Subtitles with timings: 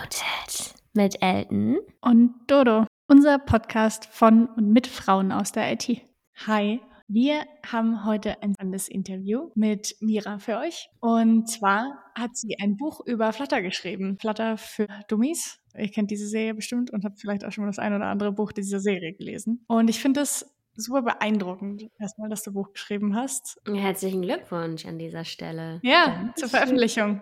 [0.00, 6.00] Unmuted mit Elton und Dodo, unser Podcast von und mit Frauen aus der IT.
[6.46, 10.88] Hi, wir haben heute ein anderes Interview mit Mira für euch.
[11.00, 14.16] Und zwar hat sie ein Buch über Flutter geschrieben.
[14.18, 15.58] Flutter für Dummies.
[15.76, 18.32] Ihr kennt diese Serie bestimmt und habt vielleicht auch schon mal das ein oder andere
[18.32, 19.64] Buch dieser Serie gelesen.
[19.68, 23.60] Und ich finde das super beeindruckend, erstmal, dass du Buch geschrieben hast.
[23.66, 25.78] Herzlichen Glückwunsch an dieser Stelle.
[25.82, 26.36] Ja, Dankeschön.
[26.36, 27.20] zur Veröffentlichung.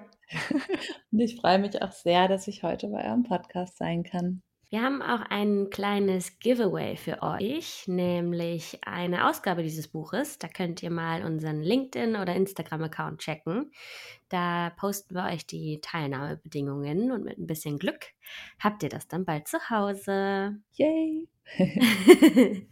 [1.11, 4.43] Und ich freue mich auch sehr, dass ich heute bei eurem Podcast sein kann.
[4.71, 10.39] Wir haben auch ein kleines Giveaway für euch, nämlich eine Ausgabe dieses Buches.
[10.39, 13.73] Da könnt ihr mal unseren LinkedIn- oder Instagram-Account checken.
[14.29, 18.09] Da posten wir euch die Teilnahmebedingungen und mit ein bisschen Glück
[18.61, 20.59] habt ihr das dann bald zu Hause.
[20.75, 21.29] Yay!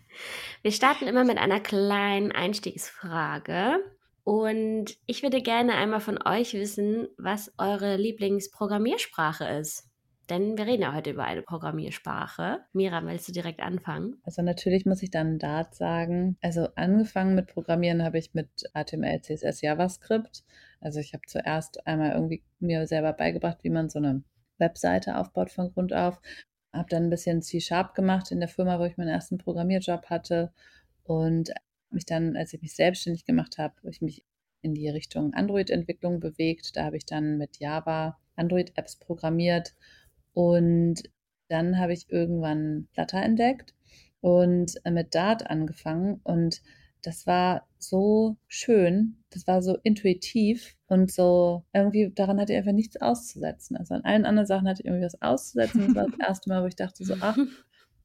[0.63, 3.79] wir starten immer mit einer kleinen Einstiegsfrage.
[4.27, 9.89] Und ich würde gerne einmal von euch wissen, was eure Lieblingsprogrammiersprache ist.
[10.29, 12.59] Denn wir reden ja heute über eine Programmiersprache.
[12.73, 14.17] Mira, willst du direkt anfangen?
[14.25, 16.37] Also natürlich muss ich dann Dart sagen.
[16.43, 20.43] Also angefangen mit Programmieren habe ich mit HTML, CSS, JavaScript.
[20.81, 24.25] Also ich habe zuerst einmal irgendwie mir selber beigebracht, wie man so eine
[24.59, 26.21] Webseite aufbaut von Grund auf.
[26.73, 30.53] Habe dann ein bisschen C-Sharp gemacht in der Firma, wo ich meinen ersten Programmierjob hatte.
[31.05, 31.53] Und
[31.91, 34.25] mich dann, als ich mich selbstständig gemacht habe, habe ich mich
[34.63, 36.77] in die Richtung Android-Entwicklung bewegt.
[36.77, 39.75] Da habe ich dann mit Java Android-Apps programmiert
[40.33, 41.03] und
[41.49, 43.75] dann habe ich irgendwann Flutter entdeckt
[44.21, 46.61] und mit Dart angefangen und
[47.03, 52.73] das war so schön, das war so intuitiv und so irgendwie daran hatte ich einfach
[52.73, 53.77] nichts auszusetzen.
[53.77, 55.87] Also an allen anderen Sachen hatte ich irgendwie was auszusetzen.
[55.87, 57.37] Das war das erste Mal, wo ich dachte so, ach,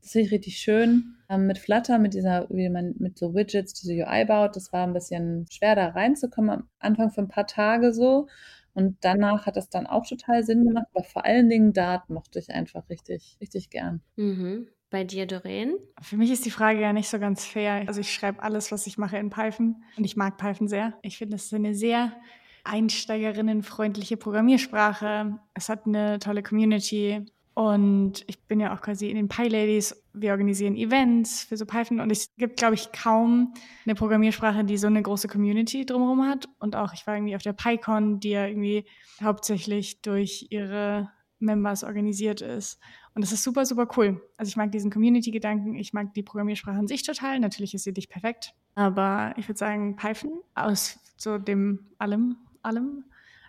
[0.02, 1.16] das finde ich richtig schön.
[1.30, 4.85] Ähm, mit Flutter, mit dieser, wie man mit so Widgets diese UI baut, das war
[4.85, 6.49] ein bisschen schwer da reinzukommen.
[6.49, 8.27] Am Anfang für ein paar Tage so.
[8.73, 10.88] Und danach hat das dann auch total Sinn gemacht.
[10.94, 14.02] Aber vor allen Dingen Dart mochte ich einfach richtig, richtig gern.
[14.16, 14.67] Mhm.
[14.89, 15.75] Bei dir, Doreen?
[16.02, 17.83] Für mich ist die Frage ja nicht so ganz fair.
[17.88, 19.84] Also ich schreibe alles, was ich mache, in Python.
[19.97, 20.94] Und ich mag Python sehr.
[21.01, 22.11] Ich finde, es ist eine sehr
[22.63, 25.40] einsteigerinnenfreundliche Programmiersprache.
[25.53, 27.25] Es hat eine tolle Community.
[27.53, 30.03] Und ich bin ja auch quasi in den PyLadies.
[30.13, 33.53] Wir organisieren Events für so Python und es gibt, glaube ich, kaum
[33.85, 36.47] eine Programmiersprache, die so eine große Community drumherum hat.
[36.59, 38.85] Und auch, ich war irgendwie auf der PyCon, die ja irgendwie
[39.22, 42.79] hauptsächlich durch ihre Members organisiert ist.
[43.13, 44.22] Und das ist super, super cool.
[44.38, 47.40] Also ich mag diesen Community-Gedanken, ich mag die Programmiersprache an sich total.
[47.40, 53.03] Natürlich ist sie nicht perfekt, aber ich würde sagen Python aus so dem allem, allem.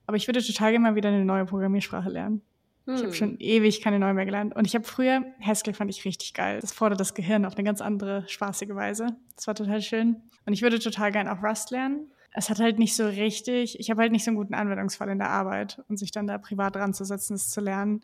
[0.06, 2.42] Aber ich würde total gerne mal wieder eine neue Programmiersprache lernen.
[2.86, 2.94] Hm.
[2.94, 4.54] Ich habe schon ewig keine neue mehr gelernt.
[4.56, 6.60] Und ich habe früher, Haskell fand ich richtig geil.
[6.60, 9.16] Das fordert das Gehirn auf eine ganz andere, spaßige Weise.
[9.36, 10.22] Das war total schön.
[10.46, 12.12] Und ich würde total gern auch Rust lernen.
[12.34, 15.18] Es hat halt nicht so richtig, ich habe halt nicht so einen guten Anwendungsfall in
[15.18, 18.00] der Arbeit und sich dann da privat dran zu setzen, das zu lernen,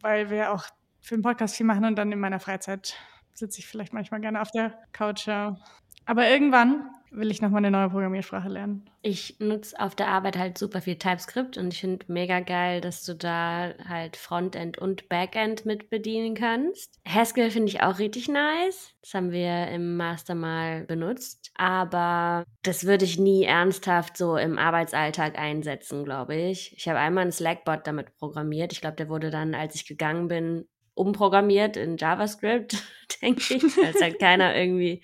[0.00, 0.66] weil wir auch
[1.00, 2.94] für den Podcast viel machen und dann in meiner Freizeit
[3.32, 5.28] sitze ich vielleicht manchmal gerne auf der Couch.
[5.28, 8.88] Aber irgendwann will ich nochmal eine neue Programmiersprache lernen.
[9.02, 13.04] Ich nutze auf der Arbeit halt super viel TypeScript und ich finde mega geil, dass
[13.04, 17.00] du da halt Frontend und Backend mit bedienen kannst.
[17.06, 18.94] Haskell finde ich auch richtig nice.
[19.02, 21.52] Das haben wir im Master mal benutzt.
[21.56, 26.74] Aber das würde ich nie ernsthaft so im Arbeitsalltag einsetzen, glaube ich.
[26.76, 28.72] Ich habe einmal einen Slackbot damit programmiert.
[28.72, 32.76] Ich glaube, der wurde dann, als ich gegangen bin, umprogrammiert in JavaScript,
[33.22, 35.02] denke ich, weil es halt keiner irgendwie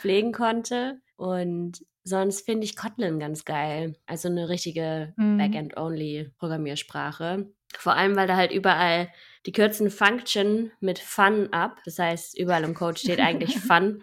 [0.00, 1.00] pflegen konnte.
[1.20, 3.94] Und sonst finde ich Kotlin ganz geil.
[4.06, 5.36] Also eine richtige mhm.
[5.36, 7.50] Backend-only-Programmiersprache.
[7.76, 9.10] Vor allem, weil da halt überall
[9.44, 11.76] die kürzen Function mit Fun ab.
[11.84, 14.02] Das heißt, überall im Code steht eigentlich Fun.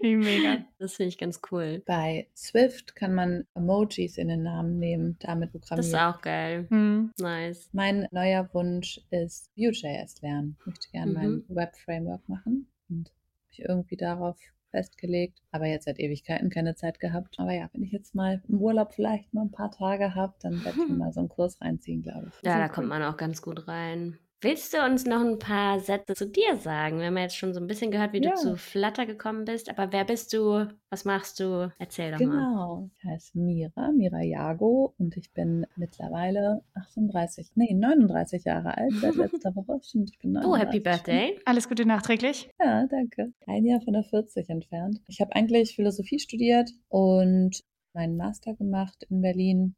[0.00, 0.64] Wie mega.
[0.80, 1.84] Das finde ich ganz cool.
[1.86, 5.76] Bei Swift kann man Emojis in den Namen nehmen, damit programmieren.
[5.76, 6.66] Das ist auch geil.
[6.70, 7.12] Mhm.
[7.20, 7.70] Nice.
[7.72, 10.56] Mein neuer Wunsch ist Vue.js lernen.
[10.58, 11.44] Ich möchte gerne mhm.
[11.46, 13.12] mein Web-Framework machen und
[13.50, 14.36] mich irgendwie darauf
[14.70, 17.38] festgelegt, aber jetzt seit Ewigkeiten keine Zeit gehabt.
[17.38, 20.64] Aber ja, wenn ich jetzt mal im Urlaub vielleicht mal ein paar Tage habe, dann
[20.64, 22.46] werde ich mir mal so einen Kurs reinziehen, glaube ich.
[22.46, 22.70] Ja, da cool.
[22.70, 24.18] kommt man auch ganz gut rein.
[24.42, 26.98] Willst du uns noch ein paar Sätze zu dir sagen?
[26.98, 28.30] Wir haben ja jetzt schon so ein bisschen gehört, wie ja.
[28.30, 30.66] du zu Flutter gekommen bist, aber wer bist du?
[30.88, 31.70] Was machst du?
[31.78, 32.32] Erzähl doch genau.
[32.32, 32.38] mal.
[32.38, 38.94] Genau, ich heiße Mira, Mira Jago und ich bin mittlerweile 38, nee, 39 Jahre alt
[38.94, 39.78] seit letzter Woche.
[39.82, 40.48] Stimmt, ich bin 39.
[40.50, 41.38] Oh, Happy Birthday.
[41.44, 42.48] Alles Gute nachträglich.
[42.58, 43.34] Ja, danke.
[43.46, 45.02] Ein Jahr von der 40 entfernt.
[45.06, 47.60] Ich habe eigentlich Philosophie studiert und
[47.92, 49.74] meinen Master gemacht in Berlin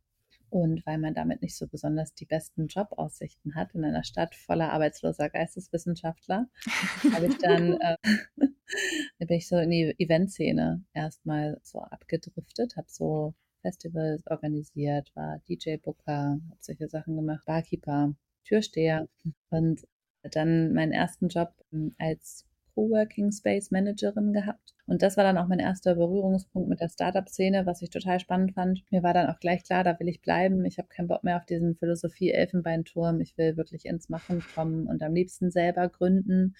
[0.52, 4.70] und weil man damit nicht so besonders die besten Jobaussichten hat in einer Stadt voller
[4.70, 6.46] arbeitsloser Geisteswissenschaftler,
[7.10, 7.96] habe ich dann, äh,
[9.18, 16.32] bin ich so in die Eventszene erstmal so abgedriftet, habe so Festivals organisiert, war DJ-Booker,
[16.32, 18.14] habe solche Sachen gemacht, Barkeeper
[18.44, 19.08] Türsteher.
[19.48, 19.86] Und
[20.22, 24.74] dann meinen ersten Job ähm, als Coworking Space Managerin gehabt.
[24.86, 28.52] Und das war dann auch mein erster Berührungspunkt mit der Startup-Szene, was ich total spannend
[28.52, 28.82] fand.
[28.90, 30.64] Mir war dann auch gleich klar, da will ich bleiben.
[30.64, 33.20] Ich habe keinen Bock mehr auf diesen Philosophie-Elfenbeinturm.
[33.20, 36.56] Ich will wirklich ins Machen kommen und am liebsten selber gründen.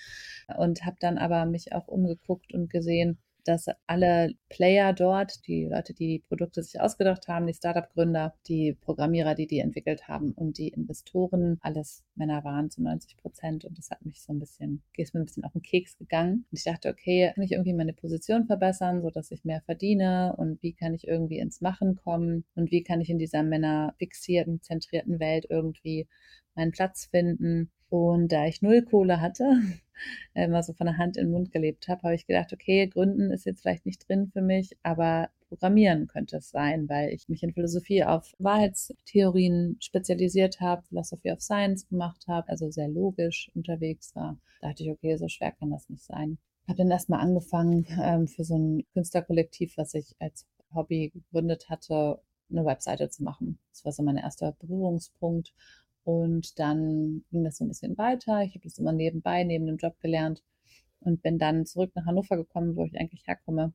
[0.56, 5.94] Und habe dann aber mich auch umgeguckt und gesehen, dass alle Player dort, die Leute,
[5.94, 10.58] die die Produkte sich ausgedacht haben, die Startup-Gründer, die Programmierer, die die entwickelt haben und
[10.58, 13.64] die Investoren, alles Männer waren zu 90 Prozent.
[13.64, 16.44] Und das hat mich so ein bisschen, ist mir ein bisschen auf den Keks gegangen.
[16.50, 20.34] Und ich dachte, okay, kann ich irgendwie meine Position verbessern, sodass ich mehr verdiene?
[20.36, 22.44] Und wie kann ich irgendwie ins Machen kommen?
[22.54, 26.08] Und wie kann ich in dieser männerfixierten, zentrierten Welt irgendwie
[26.54, 27.70] meinen Platz finden?
[27.88, 29.44] Und da ich null Kohle hatte,
[30.34, 33.30] immer so von der Hand in den Mund gelebt habe, habe ich gedacht, okay, Gründen
[33.30, 37.42] ist jetzt vielleicht nicht drin für mich, aber Programmieren könnte es sein, weil ich mich
[37.42, 44.16] in Philosophie auf Wahrheitstheorien spezialisiert habe, Philosophy of Science gemacht habe, also sehr logisch unterwegs
[44.16, 44.38] war.
[44.62, 46.38] Da dachte ich, okay, so schwer kann das nicht sein.
[46.66, 52.22] Habe dann erstmal angefangen, ähm, für so ein Künstlerkollektiv, was ich als Hobby gegründet hatte,
[52.50, 53.58] eine Webseite zu machen.
[53.72, 55.52] Das war so mein erster Berührungspunkt.
[56.04, 58.43] Und dann ging das so ein bisschen weiter.
[58.43, 60.43] Ich habe das immer nebenbei, neben dem Job gelernt
[61.00, 63.72] und bin dann zurück nach Hannover gekommen, wo ich eigentlich herkomme,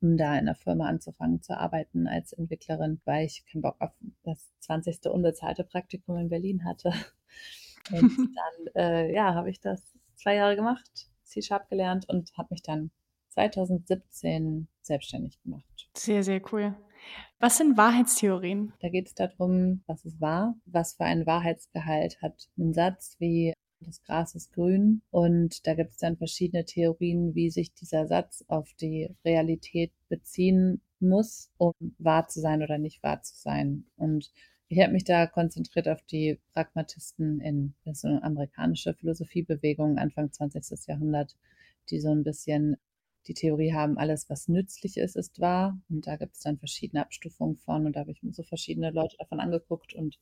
[0.00, 3.92] um da in der Firma anzufangen zu arbeiten als Entwicklerin, weil ich keinen Bock auf
[4.22, 5.06] das 20.
[5.06, 6.92] unbezahlte Praktikum in Berlin hatte.
[7.92, 9.80] Und dann, äh, ja, habe ich das
[10.16, 12.90] zwei Jahre gemacht, C-Sharp gelernt und habe mich dann
[13.28, 15.88] 2017 selbstständig gemacht.
[15.96, 16.74] Sehr, sehr cool.
[17.38, 18.72] Was sind Wahrheitstheorien?
[18.80, 23.52] Da geht es darum, was es war, was für ein Wahrheitsgehalt hat ein Satz wie
[23.80, 28.44] das Gras ist grün und da gibt es dann verschiedene Theorien, wie sich dieser Satz
[28.48, 33.84] auf die Realität beziehen muss, um wahr zu sein oder nicht wahr zu sein.
[33.96, 34.32] Und
[34.68, 40.32] ich habe mich da konzentriert auf die Pragmatisten in das ist eine amerikanische Philosophiebewegung Anfang
[40.32, 40.86] 20.
[40.88, 41.36] Jahrhundert,
[41.90, 42.76] die so ein bisschen
[43.26, 45.78] die Theorie haben, alles, was nützlich ist, ist wahr.
[45.88, 47.86] Und da gibt es dann verschiedene Abstufungen von.
[47.86, 50.18] Und da habe ich mir so verschiedene Leute davon angeguckt und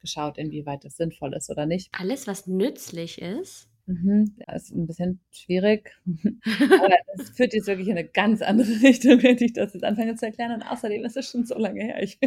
[0.00, 1.88] geschaut, inwieweit das sinnvoll ist oder nicht.
[1.92, 3.68] Alles, was nützlich ist?
[3.86, 5.90] Mhm, ja, ist ein bisschen schwierig.
[6.60, 10.14] Aber es führt jetzt wirklich in eine ganz andere Richtung, wenn ich das jetzt anfange
[10.16, 10.52] zu erklären.
[10.52, 12.02] Und außerdem ist es schon so lange her.
[12.02, 12.18] Ich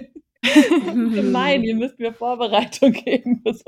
[1.14, 3.42] gemein, ihr müsst mir Vorbereitung geben.
[3.44, 3.62] Das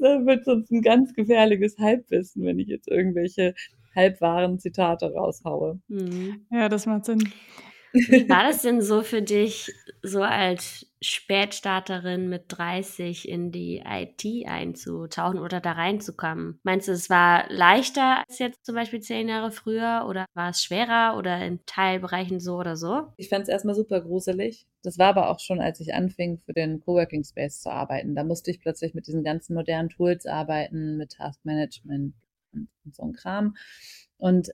[0.00, 3.54] äh, wird sonst ein ganz gefährliches Halbwissen, wenn ich jetzt irgendwelche
[3.98, 5.80] halbwahren Zitate raushaue.
[5.88, 6.46] Mhm.
[6.50, 7.28] Ja, das macht Sinn.
[7.92, 9.72] Wie war das denn so für dich,
[10.02, 16.60] so als Spätstarterin mit 30 in die IT einzutauchen oder da reinzukommen?
[16.62, 20.62] Meinst du, es war leichter als jetzt zum Beispiel zehn Jahre früher oder war es
[20.62, 23.08] schwerer oder in Teilbereichen so oder so?
[23.16, 24.66] Ich fand es erstmal super gruselig.
[24.82, 28.14] Das war aber auch schon, als ich anfing, für den Coworking Space zu arbeiten.
[28.14, 32.14] Da musste ich plötzlich mit diesen ganzen modernen Tools arbeiten, mit Taskmanagement,
[32.52, 33.56] und, und so ein Kram.
[34.16, 34.50] Und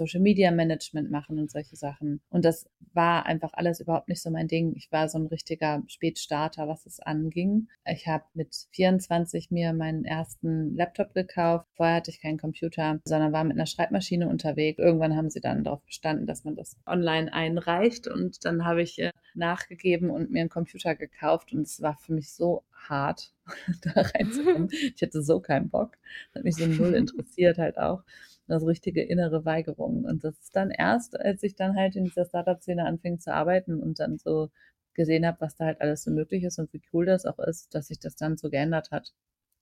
[0.00, 2.22] Social Media Management machen und solche Sachen.
[2.30, 4.72] Und das war einfach alles überhaupt nicht so mein Ding.
[4.76, 7.68] Ich war so ein richtiger Spätstarter, was es anging.
[7.84, 11.66] Ich habe mit 24 mir meinen ersten Laptop gekauft.
[11.74, 14.78] Vorher hatte ich keinen Computer, sondern war mit einer Schreibmaschine unterwegs.
[14.78, 18.08] Irgendwann haben sie dann darauf bestanden, dass man das online einreicht.
[18.08, 21.52] Und dann habe ich äh, nachgegeben und mir einen Computer gekauft.
[21.52, 23.34] Und es war für mich so hart,
[23.82, 24.70] da reinzukommen.
[24.96, 25.98] Ich hatte so keinen Bock.
[26.32, 28.02] Das hat mich so null interessiert halt auch.
[28.50, 30.04] Das richtige innere Weigerung.
[30.04, 33.80] Und das ist dann erst, als ich dann halt in dieser Startup-Szene anfing zu arbeiten
[33.80, 34.50] und dann so
[34.94, 37.74] gesehen habe, was da halt alles so möglich ist und wie cool das auch ist,
[37.74, 39.12] dass sich das dann so geändert hat.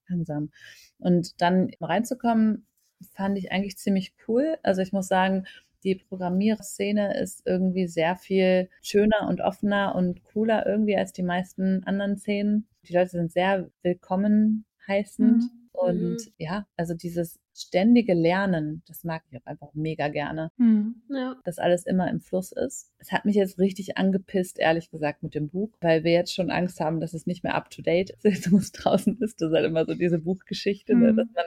[0.08, 0.50] Langsam.
[0.98, 2.66] Und dann reinzukommen,
[3.12, 4.56] fand ich eigentlich ziemlich cool.
[4.62, 5.44] Also ich muss sagen,
[5.84, 11.84] die Programmierszene ist irgendwie sehr viel schöner und offener und cooler irgendwie als die meisten
[11.84, 12.66] anderen Szenen.
[12.88, 15.42] Die Leute sind sehr willkommen heißend.
[15.42, 15.68] Mhm.
[15.72, 16.32] Und mhm.
[16.38, 20.50] ja, also dieses ständige Lernen, das mag ich auch einfach mega gerne.
[20.56, 21.02] Mhm.
[21.10, 21.36] Ja.
[21.44, 22.92] Dass alles immer im Fluss ist.
[22.98, 26.50] Es hat mich jetzt richtig angepisst, ehrlich gesagt, mit dem Buch, weil wir jetzt schon
[26.50, 29.40] Angst haben, dass es nicht mehr up to date ist, wo es draußen ist.
[29.40, 31.02] Das ist halt immer so diese Buchgeschichte, mhm.
[31.02, 31.46] ne, dass man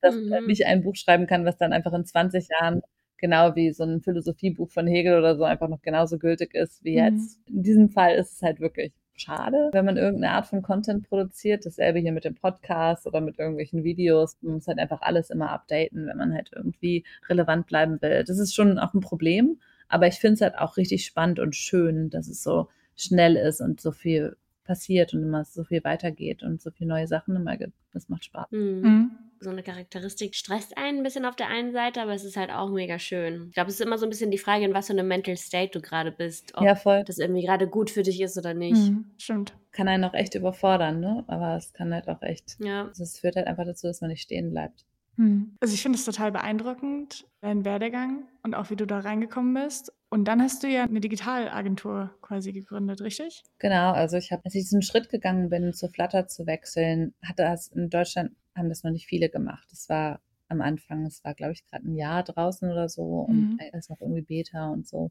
[0.00, 0.46] dass mhm.
[0.46, 2.82] nicht ein Buch schreiben kann, was dann einfach in 20 Jahren
[3.18, 7.00] genau wie so ein Philosophiebuch von Hegel oder so einfach noch genauso gültig ist wie
[7.00, 7.16] mhm.
[7.16, 7.38] jetzt.
[7.48, 8.92] In diesem Fall ist es halt wirklich
[9.22, 11.64] schade, wenn man irgendeine Art von Content produziert.
[11.64, 14.36] Dasselbe hier mit dem Podcast oder mit irgendwelchen Videos.
[14.42, 18.24] Man muss halt einfach alles immer updaten, wenn man halt irgendwie relevant bleiben will.
[18.24, 21.56] Das ist schon auch ein Problem, aber ich finde es halt auch richtig spannend und
[21.56, 26.42] schön, dass es so schnell ist und so viel passiert und immer so viel weitergeht
[26.42, 27.74] und so viele neue Sachen immer gibt.
[27.92, 28.50] Das macht Spaß.
[28.50, 29.10] Mhm.
[29.42, 32.50] So eine Charakteristik stresst einen ein bisschen auf der einen Seite, aber es ist halt
[32.50, 33.46] auch mega schön.
[33.48, 35.36] Ich glaube, es ist immer so ein bisschen die Frage, in was für einem Mental
[35.36, 36.52] State du gerade bist.
[36.56, 37.04] Ob Ja, voll.
[37.04, 38.90] das irgendwie gerade gut für dich ist oder nicht.
[38.90, 39.52] Mhm, stimmt.
[39.72, 41.24] Kann einen auch echt überfordern, ne?
[41.26, 42.56] Aber es kann halt auch echt.
[42.60, 42.86] Ja.
[42.86, 44.84] Also es führt halt einfach dazu, dass man nicht stehen bleibt.
[45.16, 45.56] Mhm.
[45.60, 49.92] Also ich finde es total beeindruckend, dein Werdegang und auch wie du da reingekommen bist.
[50.10, 53.42] Und dann hast du ja eine Digitalagentur quasi gegründet, richtig?
[53.58, 57.42] Genau, also ich habe, als ich diesen Schritt gegangen bin, zu Flutter zu wechseln, hatte
[57.42, 59.66] das in Deutschland, haben das noch nicht viele gemacht.
[59.70, 63.36] Das war am Anfang, es war, glaube ich, gerade ein Jahr draußen oder so und
[63.38, 63.58] Mhm.
[63.72, 65.10] es noch irgendwie Beta und so.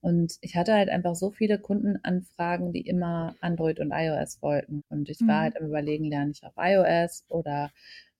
[0.00, 4.82] Und ich hatte halt einfach so viele Kundenanfragen, die immer Android und iOS wollten.
[4.88, 5.42] Und ich war Mhm.
[5.42, 7.70] halt am überlegen, lerne ich auf iOS oder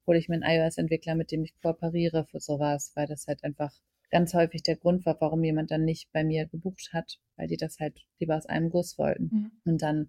[0.06, 3.72] hole ich mir einen iOS-Entwickler, mit dem ich kooperiere für sowas, weil das halt einfach
[4.10, 7.56] ganz häufig der Grund war, warum jemand dann nicht bei mir gebucht hat, weil die
[7.56, 9.34] das halt lieber aus einem Guss wollten.
[9.34, 9.50] Mhm.
[9.64, 10.08] Und dann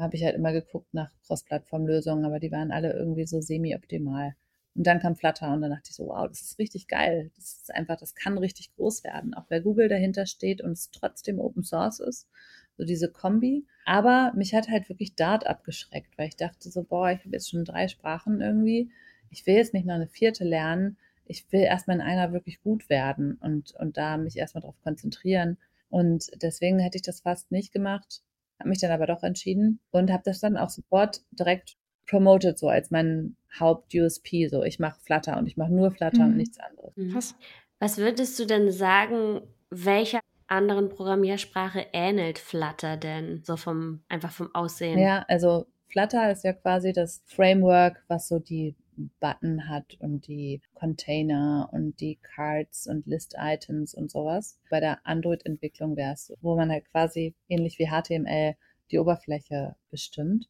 [0.00, 4.34] habe ich halt immer geguckt nach Cross-Plattform-Lösungen, aber die waren alle irgendwie so semi-optimal.
[4.74, 7.30] Und dann kam Flutter und dann dachte ich so, wow, das ist richtig geil.
[7.36, 9.34] Das ist einfach, das kann richtig groß werden.
[9.34, 12.28] Auch weil Google dahinter steht und es trotzdem Open Source ist.
[12.76, 13.66] So diese Kombi.
[13.84, 17.50] Aber mich hat halt wirklich Dart abgeschreckt, weil ich dachte so, boah, ich habe jetzt
[17.50, 18.90] schon drei Sprachen irgendwie.
[19.28, 20.96] Ich will jetzt nicht noch eine vierte lernen.
[21.24, 25.58] Ich will erstmal in einer wirklich gut werden und, und da mich erstmal drauf konzentrieren.
[25.88, 28.22] Und deswegen hätte ich das fast nicht gemacht,
[28.60, 31.76] habe mich dann aber doch entschieden und habe das dann auch sofort direkt
[32.06, 34.48] promoted, so als mein Haupt-USP.
[34.48, 36.30] So, ich mache Flutter und ich mache nur Flutter Mhm.
[36.30, 36.96] und nichts anderes.
[36.96, 37.12] Mhm.
[37.12, 37.34] Krass.
[37.78, 39.40] Was würdest du denn sagen,
[39.70, 43.42] welcher anderen Programmiersprache ähnelt Flutter denn?
[43.44, 44.98] So vom, einfach vom Aussehen.
[44.98, 48.76] Ja, also Flutter ist ja quasi das Framework, was so die
[49.20, 54.58] Button hat und die Container und die Cards und List-Items und sowas.
[54.68, 58.56] Bei der Android-Entwicklung wäre es, wo man halt quasi ähnlich wie HTML
[58.90, 60.48] die Oberfläche bestimmt,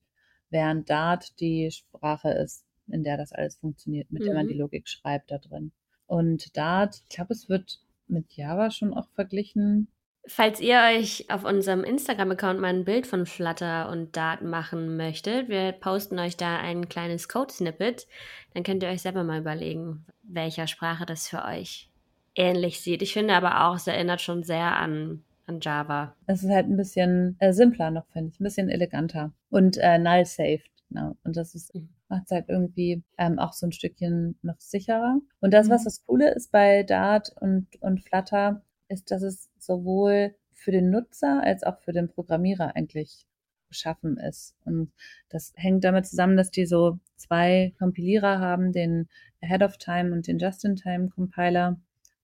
[0.51, 4.51] während Dart die Sprache ist, in der das alles funktioniert, mit der man Mhm.
[4.51, 5.73] die Logik schreibt da drin.
[6.07, 9.89] Und Dart, ich glaube, es wird mit Java schon auch verglichen.
[10.27, 15.49] Falls ihr euch auf unserem Instagram-Account mal ein Bild von Flutter und Dart machen möchtet,
[15.49, 18.07] wir posten euch da ein kleines Code-Snippet,
[18.55, 21.89] dann könnt ihr euch selber mal überlegen, welcher Sprache das für euch
[22.37, 23.03] ähnlich sieht.
[23.03, 26.15] Ich finde aber auch, es erinnert schon sehr an, an Java.
[26.27, 29.99] Es ist halt ein bisschen äh, simpler noch, finde ich, ein bisschen eleganter und äh,
[29.99, 30.67] null saved.
[30.91, 31.17] Genau.
[31.25, 31.89] Und das ist Mhm.
[32.09, 35.19] macht es halt irgendwie ähm, auch so ein Stückchen noch sicherer.
[35.41, 35.85] Und das, was Mhm.
[35.85, 41.43] das Coole ist bei Dart und, und Flutter, ist, dass es sowohl für den Nutzer
[41.43, 43.27] als auch für den Programmierer eigentlich
[43.69, 44.57] geschaffen ist.
[44.65, 44.93] Und
[45.29, 49.09] das hängt damit zusammen, dass die so zwei Kompilierer haben, den
[49.41, 51.81] Ahead of Time und den Just-in-Time Compiler.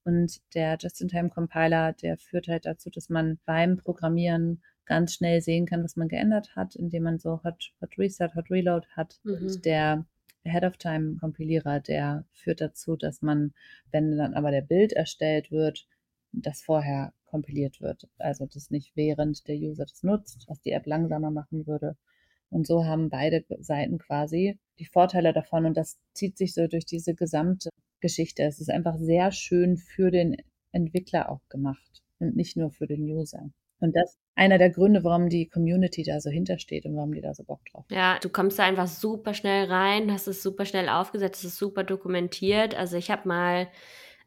[0.06, 5.82] Und der Just-in-Time-Compiler, der führt halt dazu, dass man beim Programmieren ganz schnell sehen kann,
[5.82, 9.18] was man geändert hat, indem man so Hot, Hot Reset, Hot Reload hat.
[9.24, 9.34] Mhm.
[9.34, 10.06] Und der
[10.44, 13.52] Ahead-of-Time-Kompilierer, der führt dazu, dass man,
[13.90, 15.88] wenn dann aber der Bild erstellt wird,
[16.42, 18.08] das vorher kompiliert wird.
[18.18, 21.96] Also das nicht während der User das nutzt, was die App langsamer machen würde.
[22.50, 26.86] Und so haben beide Seiten quasi die Vorteile davon und das zieht sich so durch
[26.86, 28.44] diese gesamte Geschichte.
[28.44, 30.36] Es ist einfach sehr schön für den
[30.72, 33.50] Entwickler auch gemacht und nicht nur für den User.
[33.78, 37.20] Und das ist einer der Gründe, warum die Community da so hintersteht und warum die
[37.20, 37.94] da so Bock drauf haben.
[37.94, 41.58] Ja, du kommst da einfach super schnell rein, hast es super schnell aufgesetzt, es ist
[41.58, 42.74] super dokumentiert.
[42.74, 43.68] Also ich habe mal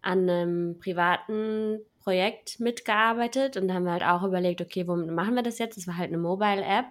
[0.01, 5.60] an einem privaten Projekt mitgearbeitet und haben halt auch überlegt, okay, womit machen wir das
[5.60, 5.78] jetzt?
[5.78, 6.86] Das war halt eine Mobile-App.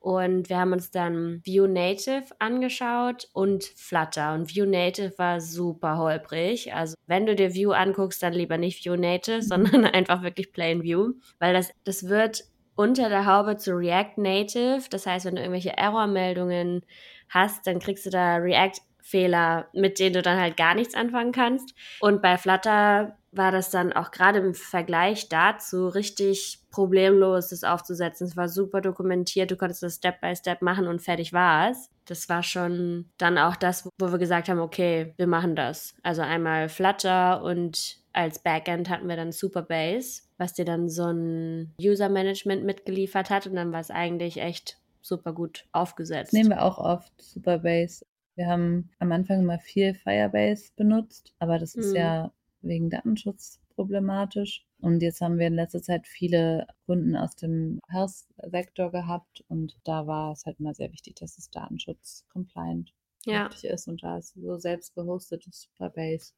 [0.00, 4.32] Und wir haben uns dann Vue Native angeschaut und Flutter.
[4.32, 6.72] Und Vue Native war super holprig.
[6.72, 10.82] Also wenn du dir Vue anguckst, dann lieber nicht Vue Native, sondern einfach wirklich plain
[10.82, 11.16] Vue.
[11.38, 14.84] Weil das, das wird unter der Haube zu React Native.
[14.88, 16.86] Das heißt, wenn du irgendwelche Errormeldungen
[17.28, 21.74] hast, dann kriegst du da React-Fehler, mit denen du dann halt gar nichts anfangen kannst.
[22.00, 28.26] Und bei Flutter war das dann auch gerade im Vergleich dazu richtig problemlos, das aufzusetzen.
[28.26, 31.90] Es war super dokumentiert, du konntest das Step by Step machen und fertig war es.
[32.06, 35.94] Das war schon dann auch das, wo wir gesagt haben, okay, wir machen das.
[36.02, 41.74] Also einmal Flutter und als Backend hatten wir dann Superbase, was dir dann so ein
[41.80, 46.28] User-Management mitgeliefert hat und dann war es eigentlich echt super gut aufgesetzt.
[46.28, 48.04] Das nehmen wir auch oft, Superbase.
[48.36, 51.96] Wir haben am Anfang immer viel Firebase benutzt, aber das ist Mhm.
[51.96, 54.66] ja wegen Datenschutz problematisch.
[54.80, 60.06] Und jetzt haben wir in letzter Zeit viele Kunden aus dem Health-Sektor gehabt und da
[60.06, 62.92] war es halt immer sehr wichtig, dass es Datenschutz-compliant
[63.24, 63.48] ja.
[63.62, 66.32] ist und da ist so selbst gehostetes Superbase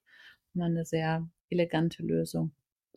[0.54, 2.52] immer eine sehr elegante Lösung.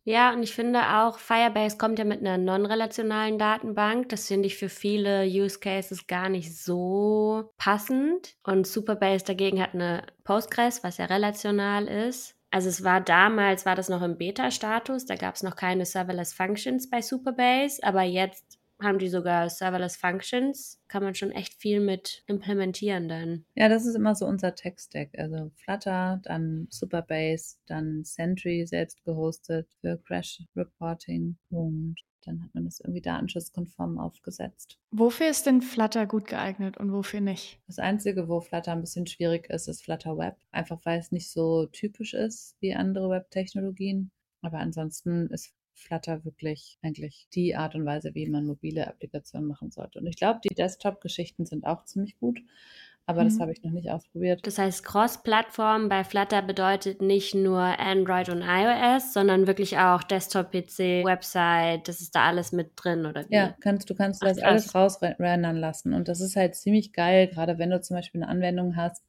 [0.06, 4.10] Ja, und ich finde auch, Firebase kommt ja mit einer non-relationalen Datenbank.
[4.10, 8.36] Das finde ich für viele Use Cases gar nicht so passend.
[8.44, 12.36] Und Superbase dagegen hat eine Postgres, was ja relational ist.
[12.53, 16.33] Also es war damals, war das noch im Beta-Status, da gab es noch keine Serverless
[16.33, 20.79] Functions bei Superbase, aber jetzt haben die sogar Serverless Functions.
[20.88, 23.45] Kann man schon echt viel mit implementieren dann.
[23.55, 25.17] Ja, das ist immer so unser Tech-Stack.
[25.17, 31.95] Also Flutter, dann Superbase, dann Sentry selbst gehostet für Crash Reporting und
[32.25, 34.77] dann hat man das irgendwie datenschutzkonform aufgesetzt.
[34.92, 37.60] Wofür ist denn Flutter gut geeignet und wofür nicht?
[37.68, 40.38] Das Einzige, wo Flutter ein bisschen schwierig ist, ist Flutter Web.
[40.51, 44.12] Einfach weil es nicht so typisch ist wie andere Web-Technologien.
[44.42, 49.72] Aber ansonsten ist Flutter wirklich eigentlich die Art und Weise, wie man mobile Applikationen machen
[49.72, 50.00] sollte.
[50.00, 52.42] Und ich glaube, die Desktop-Geschichten sind auch ziemlich gut
[53.05, 53.29] aber mhm.
[53.29, 54.45] das habe ich noch nicht ausprobiert.
[54.48, 61.03] Das heißt, Cross-Plattform bei Flutter bedeutet nicht nur Android und iOS, sondern wirklich auch Desktop-PC,
[61.03, 63.36] Website, das ist da alles mit drin, oder wie?
[63.36, 67.27] Ja, kannst, du kannst Ach, das alles rausrendern lassen und das ist halt ziemlich geil,
[67.27, 69.03] gerade wenn du zum Beispiel eine Anwendung hast,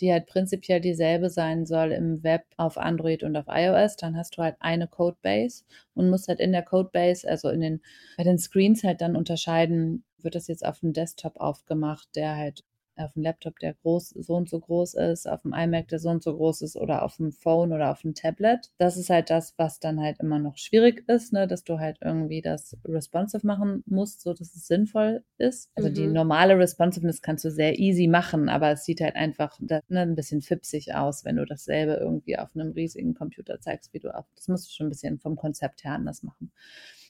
[0.00, 4.36] die halt prinzipiell dieselbe sein soll im Web auf Android und auf iOS, dann hast
[4.36, 5.64] du halt eine Codebase
[5.94, 7.82] und musst halt in der Codebase, also in den,
[8.16, 12.64] bei den Screens halt dann unterscheiden, wird das jetzt auf dem Desktop aufgemacht, der halt
[13.00, 16.08] auf dem Laptop, der groß, so und so groß ist, auf dem iMac, der so
[16.08, 18.70] und so groß ist oder auf dem Phone oder auf dem Tablet.
[18.78, 21.98] Das ist halt das, was dann halt immer noch schwierig ist, ne, dass du halt
[22.00, 25.70] irgendwie das responsive machen musst, so dass es sinnvoll ist.
[25.74, 25.94] Also mhm.
[25.94, 30.14] die normale Responsiveness kannst du sehr easy machen, aber es sieht halt einfach ne, ein
[30.14, 34.26] bisschen fipsig aus, wenn du dasselbe irgendwie auf einem riesigen Computer zeigst, wie du auch.
[34.36, 36.52] Das musst du schon ein bisschen vom Konzept her anders machen.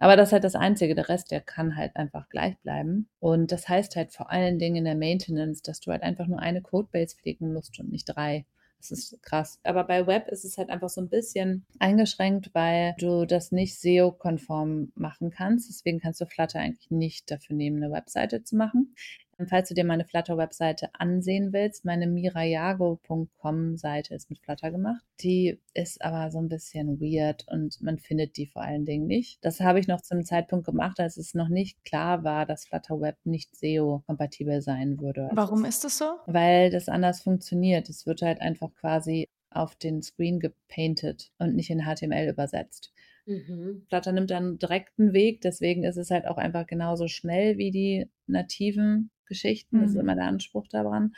[0.00, 0.94] Aber das ist halt das Einzige.
[0.94, 3.08] Der Rest, der kann halt einfach gleich bleiben.
[3.20, 6.40] Und das heißt halt vor allen Dingen in der Maintenance, dass du halt einfach nur
[6.40, 8.46] eine Codebase pflegen musst und nicht drei.
[8.78, 9.60] Das ist krass.
[9.62, 13.78] Aber bei Web ist es halt einfach so ein bisschen eingeschränkt, weil du das nicht
[13.78, 15.68] SEO-konform machen kannst.
[15.68, 18.94] Deswegen kannst du Flutter eigentlich nicht dafür nehmen, eine Webseite zu machen.
[19.48, 25.04] Falls du dir meine Flutter-Webseite ansehen willst, meine mirayago.com-Seite ist mit Flutter gemacht.
[25.20, 29.44] Die ist aber so ein bisschen weird und man findet die vor allen Dingen nicht.
[29.44, 33.00] Das habe ich noch zum Zeitpunkt gemacht, als es noch nicht klar war, dass Flutter
[33.00, 35.24] Web nicht SEO-kompatibel sein würde.
[35.24, 36.04] Also Warum ist das so?
[36.26, 37.88] Weil das anders funktioniert.
[37.88, 42.92] Es wird halt einfach quasi auf den Screen gepainted und nicht in HTML übersetzt.
[43.26, 43.84] Mhm.
[43.88, 47.70] Flutter nimmt dann direkt einen Weg, deswegen ist es halt auch einfach genauso schnell wie
[47.70, 49.78] die nativen Geschichten.
[49.78, 49.80] Mhm.
[49.80, 50.00] Das ist mhm.
[50.02, 51.14] immer der Anspruch daran.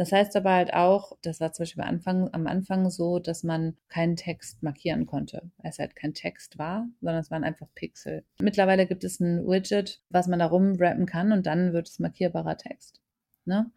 [0.00, 3.44] Das heißt aber halt auch, das war zum Beispiel am Anfang, am Anfang so, dass
[3.44, 7.68] man keinen Text markieren konnte, weil es halt kein Text war, sondern es waren einfach
[7.74, 8.24] Pixel.
[8.40, 12.56] Mittlerweile gibt es ein Widget, was man da rumwrappen kann und dann wird es markierbarer
[12.56, 13.02] Text.
[13.44, 13.70] Ne?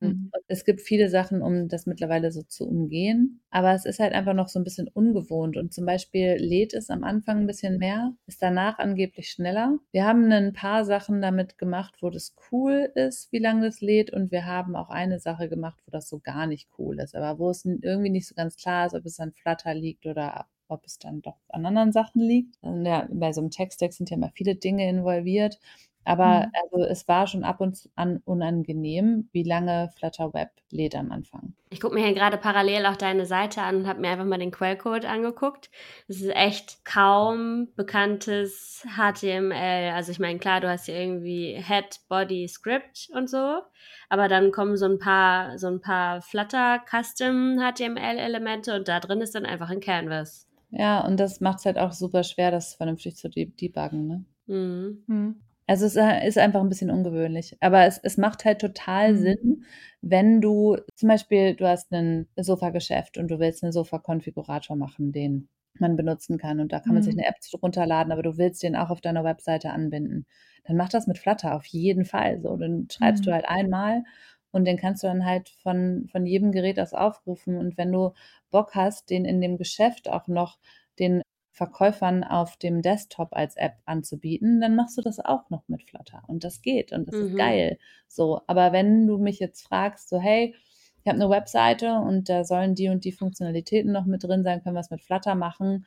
[0.00, 0.30] Mhm.
[0.48, 4.32] Es gibt viele Sachen, um das mittlerweile so zu umgehen, aber es ist halt einfach
[4.34, 8.12] noch so ein bisschen ungewohnt und zum Beispiel lädt es am Anfang ein bisschen mehr,
[8.26, 9.78] ist danach angeblich schneller.
[9.92, 14.10] Wir haben ein paar Sachen damit gemacht, wo das cool ist, wie lange das lädt
[14.12, 17.38] und wir haben auch eine Sache gemacht, wo das so gar nicht cool ist, aber
[17.38, 20.84] wo es irgendwie nicht so ganz klar ist, ob es an Flutter liegt oder ob
[20.86, 22.56] es dann doch an anderen Sachen liegt.
[22.62, 25.58] Ja, bei so einem Text-Deck sind ja immer viele Dinge involviert
[26.04, 26.52] aber mhm.
[26.62, 31.54] also es war schon ab und an unangenehm, wie lange Flutter Web lädt am Anfang.
[31.70, 34.38] Ich gucke mir hier gerade parallel auch deine Seite an und habe mir einfach mal
[34.38, 35.70] den Quellcode angeguckt.
[36.08, 39.92] Das ist echt kaum bekanntes HTML.
[39.94, 43.60] Also ich meine, klar, du hast hier irgendwie Head, Body, Script und so,
[44.08, 49.20] aber dann kommen so ein paar, so ein paar Flutter Custom HTML-Elemente und da drin
[49.20, 50.48] ist dann einfach ein Canvas.
[50.70, 54.24] Ja, und das macht es halt auch super schwer, das vernünftig zu debuggen, ne?
[54.46, 55.42] Mhm.
[55.70, 57.56] Also es äh, ist einfach ein bisschen ungewöhnlich.
[57.60, 59.18] Aber es, es macht halt total mhm.
[59.18, 59.64] Sinn,
[60.00, 65.48] wenn du zum Beispiel, du hast ein Sofageschäft und du willst einen Sofa-Konfigurator machen, den
[65.78, 66.58] man benutzen kann.
[66.58, 67.20] Und da kann man sich mhm.
[67.20, 70.26] eine App runterladen, aber du willst den auch auf deiner Webseite anbinden.
[70.64, 72.40] Dann mach das mit Flutter auf jeden Fall.
[72.40, 73.34] So, dann schreibst du mhm.
[73.34, 74.02] halt einmal
[74.50, 77.56] und den kannst du dann halt von, von jedem Gerät aus aufrufen.
[77.56, 78.10] Und wenn du
[78.50, 80.58] Bock hast, den in dem Geschäft auch noch
[80.98, 81.22] den
[81.60, 86.22] Verkäufern auf dem Desktop als App anzubieten, dann machst du das auch noch mit Flutter.
[86.26, 87.26] Und das geht und das mhm.
[87.26, 87.78] ist geil.
[88.08, 90.54] So, aber wenn du mich jetzt fragst, so, hey,
[91.02, 94.62] ich habe eine Webseite und da sollen die und die Funktionalitäten noch mit drin sein,
[94.62, 95.84] können wir es mit Flutter machen.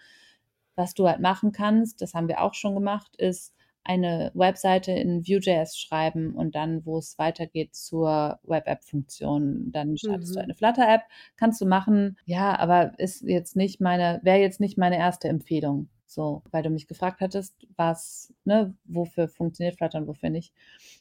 [0.75, 5.27] Was du halt machen kannst, das haben wir auch schon gemacht, ist eine Webseite in
[5.27, 10.35] Vue.js schreiben und dann, wo es weitergeht zur Web-App-Funktion, dann startest mhm.
[10.35, 11.01] du eine Flutter-App.
[11.35, 15.89] Kannst du machen, ja, aber ist jetzt nicht meine, wäre jetzt nicht meine erste Empfehlung.
[16.05, 20.53] So, weil du mich gefragt hattest, was, ne, wofür funktioniert Flutter und wofür nicht.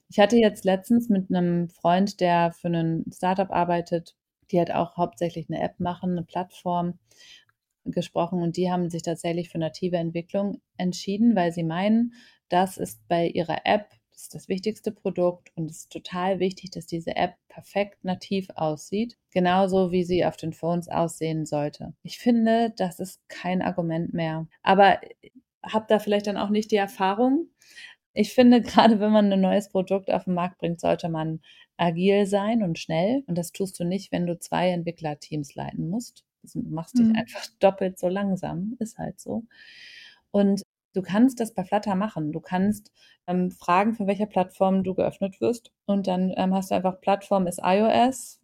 [0.09, 4.17] Ich hatte jetzt letztens mit einem Freund, der für ein Startup arbeitet,
[4.51, 6.99] die halt auch hauptsächlich eine App machen, eine Plattform.
[7.85, 12.13] gesprochen und die haben sich tatsächlich für native Entwicklung entschieden, weil sie meinen,
[12.53, 16.71] das ist bei ihrer App das, ist das wichtigste Produkt und es ist total wichtig,
[16.71, 21.95] dass diese App perfekt nativ aussieht, genauso wie sie auf den Phones aussehen sollte.
[22.03, 24.47] Ich finde, das ist kein Argument mehr.
[24.63, 25.01] Aber
[25.63, 27.49] habe da vielleicht dann auch nicht die Erfahrung.
[28.13, 31.41] Ich finde, gerade wenn man ein neues Produkt auf den Markt bringt, sollte man
[31.77, 33.25] agil sein und schnell.
[33.27, 36.25] Und das tust du nicht, wenn du zwei Entwicklerteams leiten musst.
[36.43, 37.17] Du machst dich mhm.
[37.17, 39.45] einfach doppelt so langsam, ist halt so.
[40.31, 40.63] Und
[40.95, 42.33] Du kannst das bei Flutter machen.
[42.33, 42.93] Du kannst
[43.27, 45.73] ähm, fragen, von welcher Plattform du geöffnet wirst.
[45.87, 48.41] Und dann ähm, hast du einfach Plattform ist iOS,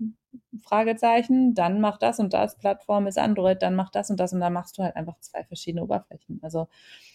[0.63, 4.41] Fragezeichen, dann mach das und das, Plattform ist Android, dann mach das und das und
[4.41, 6.39] dann machst du halt einfach zwei verschiedene Oberflächen.
[6.43, 6.69] Also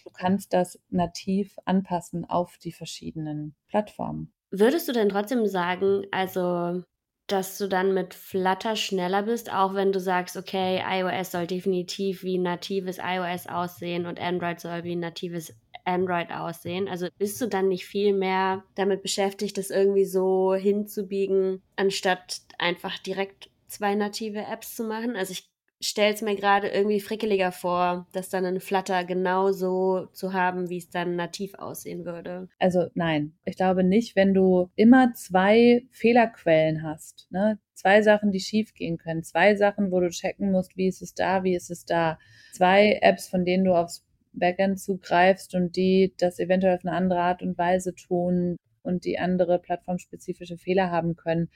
[0.04, 4.34] du kannst das nativ anpassen auf die verschiedenen Plattformen.
[4.50, 6.84] Würdest du denn trotzdem sagen, also
[7.28, 12.24] dass du dann mit Flutter schneller bist, auch wenn du sagst, okay, iOS soll definitiv
[12.24, 15.54] wie natives iOS aussehen und Android soll wie natives
[15.86, 16.88] Android aussehen.
[16.88, 22.98] Also bist du dann nicht viel mehr damit beschäftigt, das irgendwie so hinzubiegen, anstatt einfach
[23.00, 25.16] direkt zwei native Apps zu machen?
[25.16, 25.53] Also ich
[25.88, 30.78] stelle es mir gerade irgendwie frickeliger vor, das dann in Flutter genauso zu haben, wie
[30.78, 32.48] es dann nativ aussehen würde.
[32.60, 37.60] Also nein, ich glaube nicht, wenn du immer zwei Fehlerquellen hast, ne?
[37.74, 41.13] zwei Sachen, die schief gehen können, zwei Sachen, wo du checken musst, wie ist es
[41.13, 42.17] da, wie ist es da,
[42.54, 47.19] zwei Apps, von denen du aufs Backend zugreifst und die das eventuell auf eine andere
[47.19, 51.50] Art und Weise tun und die andere plattformspezifische Fehler haben können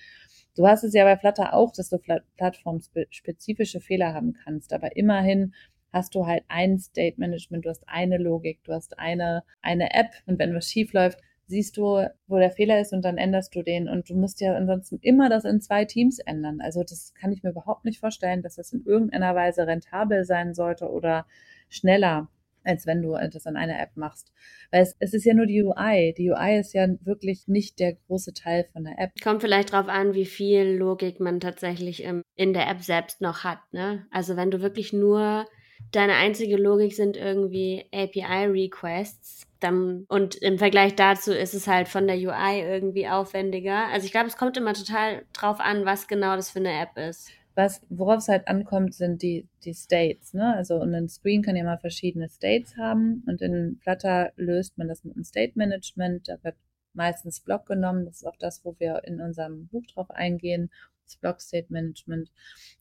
[0.58, 2.00] Du hast es ja bei Flutter auch, dass du
[2.36, 5.54] plattformspezifische Fehler haben kannst, aber immerhin
[5.94, 10.10] hast du halt ein State Management, du hast eine Logik, du hast eine, eine App.
[10.26, 13.62] Und wenn was schief läuft, siehst du, wo der Fehler ist und dann änderst du
[13.62, 13.88] den.
[13.88, 16.60] Und du musst ja ansonsten immer das in zwei Teams ändern.
[16.60, 20.56] Also das kann ich mir überhaupt nicht vorstellen, dass das in irgendeiner Weise rentabel sein
[20.56, 21.28] sollte oder
[21.70, 22.30] schneller
[22.64, 24.32] als wenn du das an einer App machst.
[24.72, 26.14] Weil es, es ist ja nur die UI.
[26.18, 29.12] Die UI ist ja wirklich nicht der große Teil von der App.
[29.24, 33.44] Kommt vielleicht darauf an, wie viel Logik man tatsächlich im, in der App selbst noch
[33.44, 33.60] hat.
[33.72, 34.06] Ne?
[34.12, 35.46] Also wenn du wirklich nur
[35.92, 42.08] deine einzige Logik sind irgendwie API-Requests, dann und im Vergleich dazu ist es halt von
[42.08, 43.88] der UI irgendwie aufwendiger.
[43.88, 46.98] Also ich glaube, es kommt immer total drauf an, was genau das für eine App
[46.98, 50.36] ist was, worauf es halt ankommt, sind die, die States.
[50.36, 50.56] Ne?
[50.56, 54.88] Also und ein Screen kann ja mal verschiedene States haben und in Flutter löst man
[54.88, 56.30] das mit einem State Management.
[56.30, 56.56] Da wird
[56.94, 58.06] meistens Block genommen.
[58.06, 60.70] Das ist auch das, wo wir in unserem Buch drauf eingehen.
[61.06, 62.30] Das Block State Management.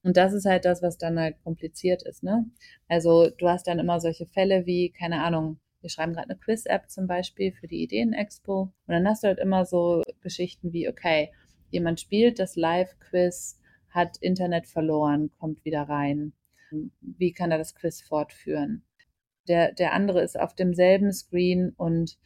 [0.02, 2.22] Und das ist halt das, was dann halt kompliziert ist.
[2.22, 2.44] Ne?
[2.86, 6.90] Also du hast dann immer solche Fälle wie, keine Ahnung, wir schreiben gerade eine Quiz-App
[6.90, 8.60] zum Beispiel für die Ideen-Expo.
[8.62, 11.32] Und dann hast du halt immer so Geschichten wie, okay,
[11.70, 13.58] jemand spielt das Live-Quiz
[13.96, 16.34] hat Internet verloren, kommt wieder rein.
[17.00, 18.84] Wie kann er das Quiz fortführen?
[19.48, 22.18] Der, der andere ist auf demselben Screen und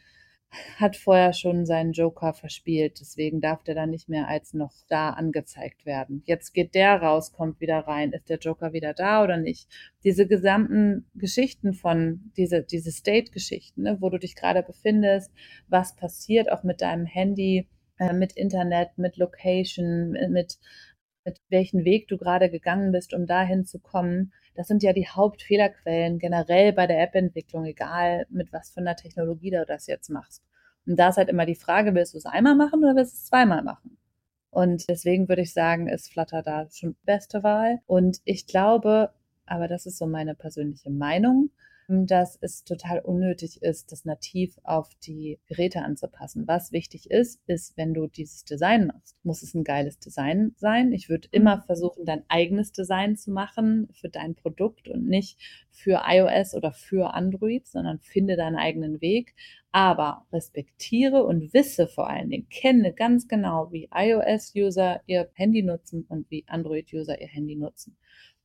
[0.79, 5.11] hat vorher schon seinen Joker verspielt, deswegen darf der dann nicht mehr als noch da
[5.11, 6.23] angezeigt werden.
[6.27, 8.13] Jetzt geht der raus, kommt wieder rein.
[8.13, 9.69] Ist der Joker wieder da oder nicht?
[10.03, 15.31] Diese gesamten Geschichten von, diese, diese State-Geschichten, ne, wo du dich gerade befindest,
[15.69, 20.59] was passiert auch mit deinem Handy, äh, mit Internet, mit Location, mit
[21.25, 24.33] mit welchen Weg du gerade gegangen bist, um dahin zu kommen.
[24.55, 29.51] Das sind ja die Hauptfehlerquellen generell bei der App-Entwicklung, egal mit was für einer Technologie
[29.51, 30.43] du das jetzt machst.
[30.87, 33.17] Und da ist halt immer die Frage, willst du es einmal machen oder willst du
[33.17, 33.99] es zweimal machen?
[34.51, 37.81] Und deswegen würde ich sagen, ist Flutter da schon beste Wahl.
[37.87, 39.11] Und ich glaube,
[39.47, 41.51] aber das ist so meine persönliche Meinung,
[41.91, 46.47] dass es total unnötig ist, das nativ auf die Geräte anzupassen.
[46.47, 50.93] Was wichtig ist, ist, wenn du dieses Design machst, muss es ein geiles Design sein.
[50.93, 51.63] Ich würde immer mhm.
[51.63, 55.39] versuchen, dein eigenes Design zu machen für dein Produkt und nicht
[55.71, 59.35] für iOS oder für Android, sondern finde deinen eigenen Weg.
[59.73, 66.05] Aber respektiere und wisse vor allen Dingen, kenne ganz genau, wie iOS-User ihr Handy nutzen
[66.09, 67.97] und wie Android-User ihr Handy nutzen.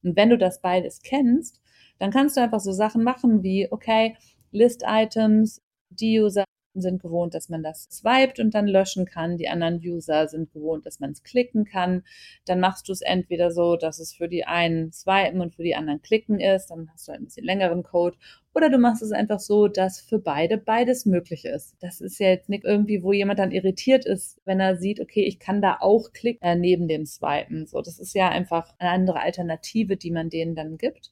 [0.03, 1.61] Und wenn du das beides kennst,
[1.99, 4.15] dann kannst du einfach so Sachen machen wie, okay,
[4.51, 6.45] List-Items, die User
[6.81, 9.37] sind gewohnt, dass man das swiped und dann löschen kann.
[9.37, 12.03] Die anderen User sind gewohnt, dass man es klicken kann.
[12.45, 15.75] Dann machst du es entweder so, dass es für die einen swipen und für die
[15.75, 16.67] anderen klicken ist.
[16.67, 18.17] Dann hast du halt ein bisschen längeren Code.
[18.53, 21.75] Oder du machst es einfach so, dass für beide beides möglich ist.
[21.81, 25.23] Das ist ja jetzt nicht irgendwie, wo jemand dann irritiert ist, wenn er sieht, okay,
[25.23, 27.65] ich kann da auch klicken äh, neben dem Swipen.
[27.67, 31.11] So, das ist ja einfach eine andere Alternative, die man denen dann gibt.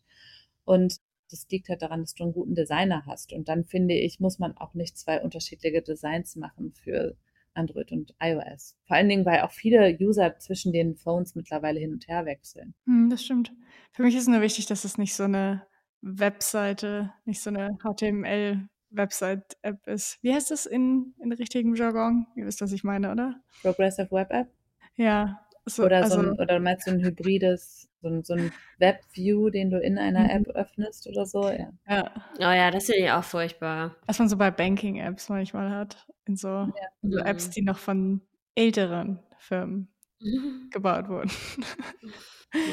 [0.65, 0.97] Und
[1.29, 3.33] das liegt halt daran, dass du einen guten Designer hast.
[3.33, 7.15] Und dann finde ich, muss man auch nicht zwei unterschiedliche Designs machen für
[7.55, 8.77] Android und iOS.
[8.85, 12.75] Vor allen Dingen, weil auch viele User zwischen den Phones mittlerweile hin und her wechseln.
[12.85, 13.51] Hm, das stimmt.
[13.91, 15.65] Für mich ist nur wichtig, dass es nicht so eine
[16.01, 20.19] Webseite, nicht so eine HTML-Website-App ist.
[20.21, 22.27] Wie heißt das in, in richtigem Jargon?
[22.35, 23.41] Ihr wisst, was ich meine, oder?
[23.61, 24.49] Progressive Web App?
[24.95, 25.42] Ja.
[25.65, 29.49] So, oder, so ein, also oder meinst du ein hybrides, so ein, so ein Web-View,
[29.49, 30.29] den du in einer mhm.
[30.29, 31.49] App öffnest oder so?
[31.49, 31.71] Ja.
[31.87, 32.11] ja.
[32.39, 33.95] Oh ja, das finde ich auch furchtbar.
[34.05, 36.05] Was man so bei Banking-Apps manchmal hat.
[36.25, 36.71] In so, ja.
[37.01, 37.51] in so Apps, mhm.
[37.51, 38.21] die noch von
[38.55, 39.87] älteren Firmen
[40.71, 41.31] gebaut wurden.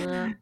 [0.05, 0.31] Ja.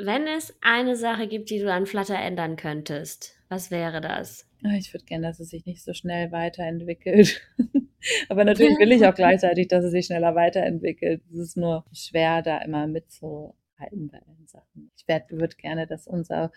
[0.00, 4.46] Wenn es eine Sache gibt, die du an Flutter ändern könntest, was wäre das?
[4.64, 7.40] Ah, ich würde gerne, dass es sich nicht so schnell weiterentwickelt.
[8.28, 11.22] Aber natürlich will ich auch gleichzeitig, dass es sich schneller weiterentwickelt.
[11.32, 14.90] Es ist nur schwer, da immer mitzuhalten bei den Sachen.
[14.96, 16.50] Ich würde gerne, dass unser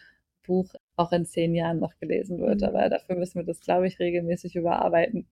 [0.43, 2.61] Buch auch in zehn Jahren noch gelesen wird.
[2.61, 2.67] Mhm.
[2.67, 5.27] Aber dafür müssen wir das, glaube ich, regelmäßig überarbeiten.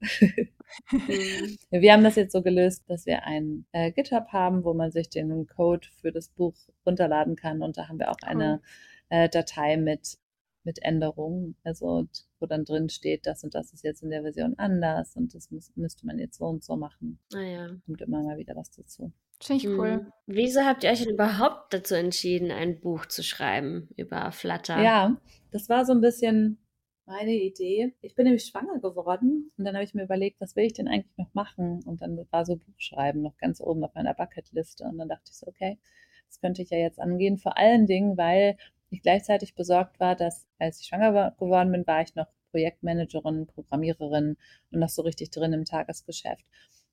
[0.91, 1.58] Mhm.
[1.72, 5.10] Wir haben das jetzt so gelöst, dass wir ein äh, GitHub haben, wo man sich
[5.10, 7.62] den Code für das Buch runterladen kann.
[7.62, 8.62] Und da haben wir auch eine
[9.10, 10.17] äh, Datei mit
[10.63, 12.08] mit Änderungen, also
[12.39, 15.52] wo dann drin steht, das und das ist jetzt in der Version anders und das
[15.52, 17.19] muss, müsste man jetzt so und so machen.
[17.34, 17.67] Ah ja.
[17.86, 19.12] Kommt immer mal wieder was dazu.
[19.41, 19.91] Finde ich cool.
[19.91, 20.13] Hm.
[20.28, 24.82] Wieso habt ihr euch denn überhaupt dazu entschieden, ein Buch zu schreiben über Flutter?
[24.82, 25.17] Ja,
[25.52, 26.60] das war so ein bisschen
[27.06, 27.95] meine Idee.
[28.02, 30.88] Ich bin nämlich schwanger geworden und dann habe ich mir überlegt, was will ich denn
[30.88, 31.82] eigentlich noch machen?
[31.86, 35.38] Und dann war so Buchschreiben noch ganz oben auf meiner Bucketliste und dann dachte ich
[35.38, 35.80] so, okay,
[36.28, 37.38] das könnte ich ja jetzt angehen.
[37.38, 38.58] Vor allen Dingen, weil
[38.89, 44.38] ich gleichzeitig besorgt war, dass als ich schwanger geworden bin, war ich noch Projektmanagerin, Programmiererin
[44.71, 46.45] und noch so richtig drin im Tagesgeschäft.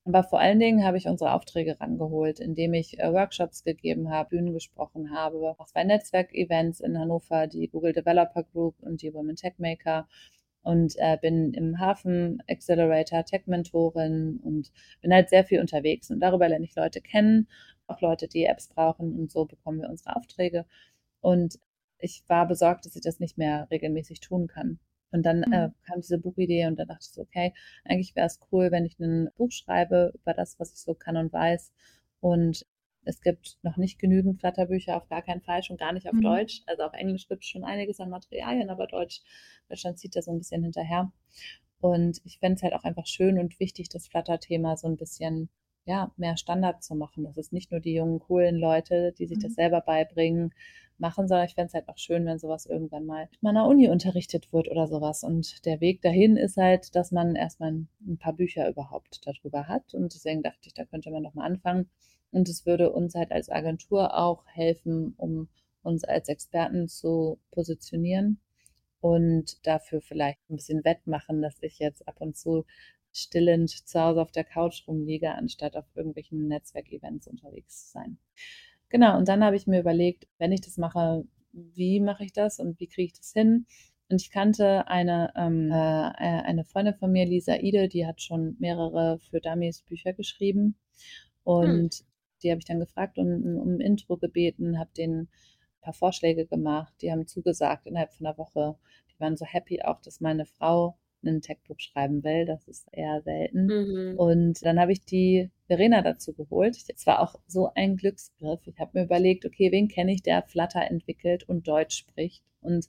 [0.05, 4.29] Aber vor allen Dingen habe ich unsere Aufträge rangeholt, indem ich äh, Workshops gegeben habe,
[4.29, 9.35] Bühnen gesprochen habe, auch zwei Netzwerkevents in Hannover, die Google Developer Group und die Women
[9.35, 10.07] Tech Maker
[10.61, 16.21] und äh, bin im Hafen Accelerator Tech Mentorin und bin halt sehr viel unterwegs und
[16.21, 17.49] darüber lerne ich Leute kennen,
[17.87, 20.65] auch Leute, die Apps brauchen und so bekommen wir unsere Aufträge.
[21.19, 21.59] Und
[21.99, 24.79] ich war besorgt, dass ich das nicht mehr regelmäßig tun kann.
[25.11, 25.53] Und dann äh, mhm.
[25.53, 27.53] äh, kam diese Buchidee und dann dachte ich so, okay,
[27.85, 31.17] eigentlich wäre es cool, wenn ich ein Buch schreibe über das, was ich so kann
[31.17, 31.71] und weiß.
[32.19, 32.65] Und
[33.03, 36.21] es gibt noch nicht genügend Flatterbücher, auf gar keinen Fall, schon gar nicht auf mhm.
[36.21, 36.61] Deutsch.
[36.65, 39.21] Also auf Englisch gibt es schon einiges an Materialien, aber Deutsch,
[39.69, 41.11] Deutschland zieht da so ein bisschen hinterher.
[41.79, 45.49] Und ich fände es halt auch einfach schön und wichtig, das Flutter-Thema so ein bisschen
[45.85, 47.23] ja, mehr Standard zu machen.
[47.23, 49.43] Das ist nicht nur die jungen, coolen Leute, die sich mhm.
[49.43, 50.53] das selber beibringen,
[50.99, 53.89] machen, sondern ich fände es halt auch schön, wenn sowas irgendwann mal in meiner Uni
[53.89, 55.23] unterrichtet wird oder sowas.
[55.23, 59.93] Und der Weg dahin ist halt, dass man erstmal ein paar Bücher überhaupt darüber hat.
[59.93, 61.89] Und deswegen dachte ich, da könnte man nochmal anfangen.
[62.31, 65.47] Und es würde uns halt als Agentur auch helfen, um
[65.81, 68.39] uns als Experten zu positionieren
[68.99, 72.65] und dafür vielleicht ein bisschen wettmachen, dass ich jetzt ab und zu
[73.13, 78.17] stillend zu Hause auf der Couch rumliege, anstatt auf irgendwelchen Netzwerkevents unterwegs zu sein.
[78.89, 82.59] Genau, und dann habe ich mir überlegt, wenn ich das mache, wie mache ich das
[82.59, 83.65] und wie kriege ich das hin?
[84.09, 88.21] Und ich kannte eine, ähm, äh, äh, eine Freundin von mir, Lisa Ide, die hat
[88.21, 90.77] schon mehrere für Dummies Bücher geschrieben.
[91.43, 92.05] Und hm.
[92.43, 96.45] die habe ich dann gefragt und um ein Intro gebeten, habe denen ein paar Vorschläge
[96.45, 96.93] gemacht.
[97.01, 98.77] Die haben zugesagt innerhalb von einer Woche.
[99.11, 102.45] Die waren so happy auch, dass meine Frau ein Textbuch schreiben will.
[102.45, 103.65] Das ist eher selten.
[103.65, 104.17] Mhm.
[104.17, 106.77] Und dann habe ich die Verena dazu geholt.
[106.87, 108.61] Es war auch so ein Glücksgriff.
[108.65, 112.43] Ich habe mir überlegt, okay, wen kenne ich, der Flutter entwickelt und Deutsch spricht?
[112.61, 112.87] Und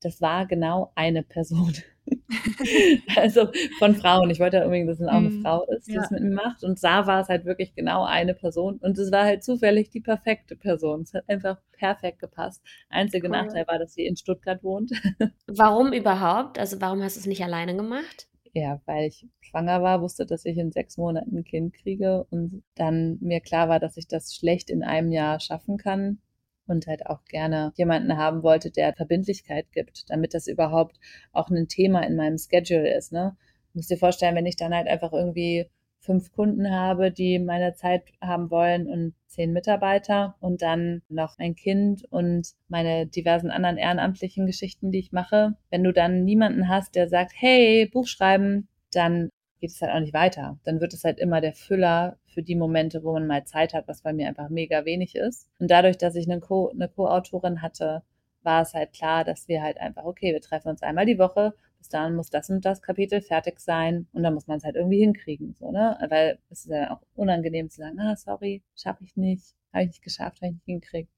[0.00, 1.74] das war genau eine Person.
[3.16, 4.30] also von Frauen.
[4.30, 5.42] Ich wollte ja unbedingt, dass es auch eine mhm.
[5.42, 6.02] Frau ist, die ja.
[6.02, 6.64] es mit mir macht.
[6.64, 8.78] Und da war es halt wirklich genau eine Person.
[8.78, 11.02] Und es war halt zufällig die perfekte Person.
[11.02, 12.62] Es hat einfach perfekt gepasst.
[12.88, 13.32] Einzige cool.
[13.32, 14.92] Nachteil war, dass sie in Stuttgart wohnt.
[15.46, 16.58] warum überhaupt?
[16.58, 18.28] Also warum hast du es nicht alleine gemacht?
[18.52, 22.62] Ja, weil ich schwanger war, wusste, dass ich in sechs Monaten ein Kind kriege und
[22.76, 26.20] dann mir klar war, dass ich das schlecht in einem Jahr schaffen kann
[26.66, 30.98] und halt auch gerne jemanden haben wollte, der Verbindlichkeit gibt, damit das überhaupt
[31.32, 33.12] auch ein Thema in meinem Schedule ist.
[33.12, 33.36] Ne?
[33.72, 35.68] Du musst dir vorstellen, wenn ich dann halt einfach irgendwie
[36.04, 41.56] fünf Kunden habe, die meine Zeit haben wollen und zehn Mitarbeiter und dann noch ein
[41.56, 45.54] Kind und meine diversen anderen ehrenamtlichen Geschichten, die ich mache.
[45.70, 49.30] Wenn du dann niemanden hast, der sagt, hey, Buch schreiben, dann
[49.64, 50.58] geht es halt auch nicht weiter.
[50.64, 53.88] Dann wird es halt immer der Füller für die Momente, wo man mal Zeit hat,
[53.88, 55.48] was bei mir einfach mega wenig ist.
[55.58, 58.02] Und dadurch, dass ich eine Co- Co-Autorin hatte,
[58.42, 61.54] war es halt klar, dass wir halt einfach, okay, wir treffen uns einmal die Woche,
[61.78, 64.76] bis dahin muss das und das Kapitel fertig sein und dann muss man es halt
[64.76, 65.96] irgendwie hinkriegen, so, ne?
[66.10, 69.88] Weil es ist ja auch unangenehm zu sagen, ah, sorry, schaffe ich nicht, habe ich
[69.90, 71.10] nicht geschafft, habe ich nicht hingekriegt.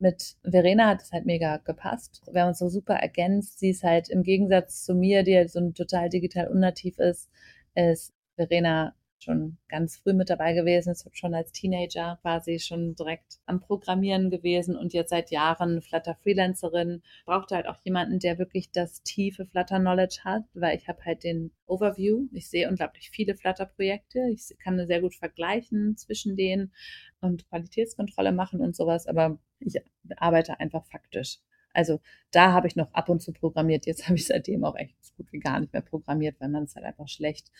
[0.00, 2.22] Mit Verena hat es halt mega gepasst.
[2.30, 3.58] Wir haben uns so super ergänzt.
[3.60, 7.30] Sie ist halt im Gegensatz zu mir, die halt so total digital unnativ ist,
[7.74, 13.38] ist Verena schon ganz früh mit dabei gewesen, ist schon als Teenager quasi schon direkt
[13.46, 17.02] am Programmieren gewesen und jetzt seit Jahren Flutter Freelancerin.
[17.24, 21.24] Brauchte halt auch jemanden, der wirklich das tiefe Flutter Knowledge hat, weil ich habe halt
[21.24, 22.26] den Overview.
[22.32, 24.20] Ich sehe unglaublich viele Flutter Projekte.
[24.32, 26.72] Ich kann sehr gut vergleichen zwischen denen
[27.20, 29.76] und Qualitätskontrolle machen und sowas, aber ich
[30.16, 31.38] arbeite einfach faktisch.
[31.72, 33.86] Also da habe ich noch ab und zu programmiert.
[33.86, 36.74] Jetzt habe ich seitdem auch echt gut wie gar nicht mehr programmiert, weil man es
[36.74, 37.50] halt einfach schlecht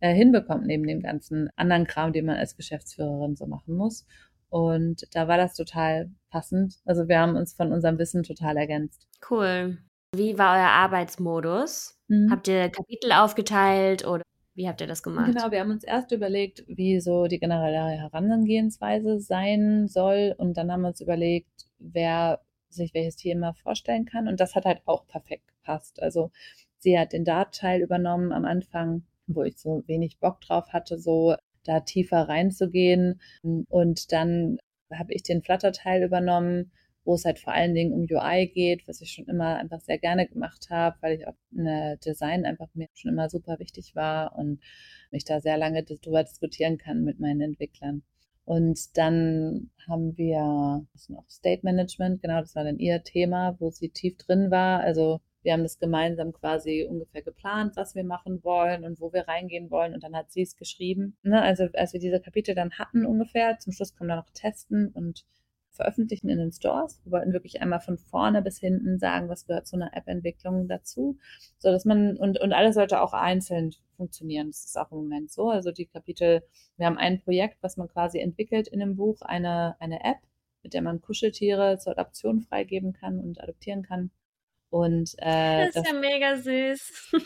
[0.00, 4.06] äh, hinbekommt, neben dem ganzen anderen Kram, den man als Geschäftsführerin so machen muss.
[4.50, 6.78] Und da war das total passend.
[6.84, 9.06] Also wir haben uns von unserem Wissen total ergänzt.
[9.28, 9.78] Cool.
[10.14, 11.98] Wie war euer Arbeitsmodus?
[12.08, 12.30] Mhm.
[12.30, 14.22] Habt ihr Kapitel aufgeteilt oder
[14.54, 15.32] wie habt ihr das gemacht?
[15.32, 20.34] Genau, wir haben uns erst überlegt, wie so die generelle Herangehensweise sein soll.
[20.36, 24.28] Und dann haben wir uns überlegt, wer sich welches Thema vorstellen kann.
[24.28, 26.02] Und das hat halt auch perfekt gepasst.
[26.02, 26.30] Also
[26.78, 31.36] sie hat den Dart-Teil übernommen am Anfang wo ich so wenig Bock drauf hatte, so
[31.64, 33.20] da tiefer reinzugehen.
[33.68, 34.58] Und dann
[34.92, 36.72] habe ich den Flutter-Teil übernommen,
[37.04, 39.98] wo es halt vor allen Dingen um UI geht, was ich schon immer einfach sehr
[39.98, 44.36] gerne gemacht habe, weil ich auch eine Design einfach mir schon immer super wichtig war
[44.36, 44.60] und
[45.10, 48.02] mich da sehr lange darüber diskutieren kann mit meinen Entwicklern.
[48.48, 53.68] Und dann haben wir was noch State Management, genau, das war dann ihr Thema, wo
[53.68, 54.80] sie tief drin war.
[54.80, 59.28] Also wir haben das gemeinsam quasi ungefähr geplant, was wir machen wollen und wo wir
[59.28, 59.92] reingehen wollen.
[59.92, 61.18] Und dann hat sie es geschrieben.
[61.22, 61.42] Ne?
[61.42, 65.26] Also als wir diese Kapitel dann hatten ungefähr, zum Schluss kommen dann noch Testen und
[65.78, 67.00] veröffentlichen in den Stores.
[67.04, 71.16] Wir wollten wirklich einmal von vorne bis hinten sagen, was gehört zu einer App-Entwicklung dazu,
[71.58, 74.48] so dass man und und alles sollte auch einzeln funktionieren.
[74.48, 75.48] Das ist auch im Moment so.
[75.48, 76.42] Also die Kapitel,
[76.76, 80.18] wir haben ein Projekt, was man quasi entwickelt in dem Buch, eine eine App,
[80.62, 84.10] mit der man Kuscheltiere zur Adoption freigeben kann und adoptieren kann.
[84.70, 86.80] Und, äh, das ist das ja mega süß.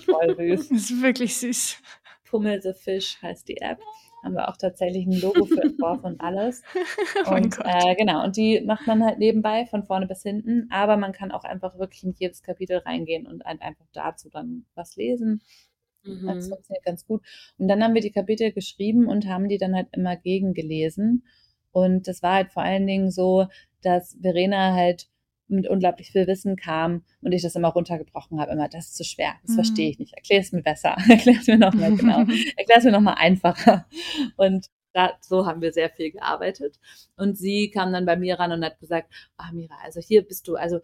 [0.05, 0.69] Voll süß.
[0.71, 1.83] Das ist wirklich süß.
[2.25, 3.81] Pummel the Fish heißt die App.
[4.23, 6.63] Haben wir auch tatsächlich ein Logo für entworfen und alles.
[7.27, 10.97] oh und äh, genau, und die macht man halt nebenbei von vorne bis hinten, aber
[10.97, 15.43] man kann auch einfach wirklich in jedes Kapitel reingehen und einfach dazu dann was lesen.
[16.05, 16.27] Mhm.
[16.27, 17.23] Das funktioniert ganz gut.
[17.59, 21.25] Und dann haben wir die Kapitel geschrieben und haben die dann halt immer gegengelesen.
[21.73, 23.47] Und das war halt vor allen Dingen so,
[23.83, 25.09] dass Verena halt
[25.53, 29.05] mit unglaublich viel Wissen kam und ich das immer runtergebrochen habe, immer, das ist zu
[29.05, 29.55] schwer, das mhm.
[29.57, 32.19] verstehe ich nicht, erklär es mir besser, erklär es mir nochmal genau,
[32.57, 33.87] erklär es mir nochmal einfacher.
[34.37, 36.79] Und da, so haben wir sehr viel gearbeitet.
[37.17, 40.49] Und sie kam dann bei mir ran und hat gesagt, ah Mira, also hier bist
[40.49, 40.81] du, also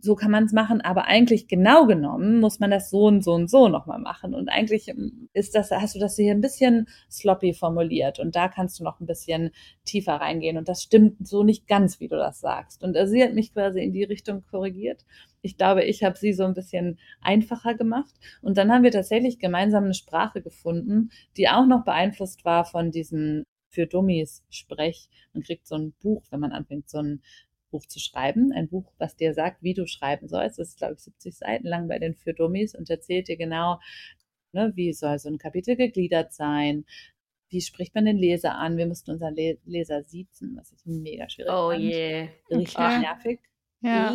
[0.00, 3.32] so kann man es machen, aber eigentlich genau genommen muss man das so und so
[3.32, 4.34] und so nochmal machen.
[4.34, 8.48] Und eigentlich ähm, ist das, hast du das hier ein bisschen sloppy formuliert und da
[8.48, 9.50] kannst du noch ein bisschen
[9.84, 10.56] tiefer reingehen.
[10.56, 12.84] Und das stimmt so nicht ganz, wie du das sagst.
[12.84, 15.04] Und sie hat mich quasi in die Richtung korrigiert.
[15.42, 18.14] Ich glaube, ich habe sie so ein bisschen einfacher gemacht.
[18.42, 22.90] Und dann haben wir tatsächlich gemeinsam eine Sprache gefunden, die auch noch beeinflusst war von
[22.90, 25.08] diesem für Dummies Sprech.
[25.32, 27.22] Man kriegt so ein Buch, wenn man anfängt, so ein
[27.70, 28.52] Buch zu schreiben.
[28.52, 30.58] Ein Buch, was dir sagt, wie du schreiben sollst.
[30.58, 33.80] Das ist, glaube ich, 70 Seiten lang bei den Für Dummies und erzählt dir genau,
[34.52, 36.84] ne, wie soll so ein Kapitel gegliedert sein.
[37.48, 38.76] Wie spricht man den Leser an?
[38.76, 41.82] Wir mussten unseren Le Leser siezen, was ich mega schwierig oh fand.
[41.82, 42.28] Yeah.
[42.50, 42.98] Richtig okay.
[43.00, 43.40] nervig.
[43.82, 44.14] Ja.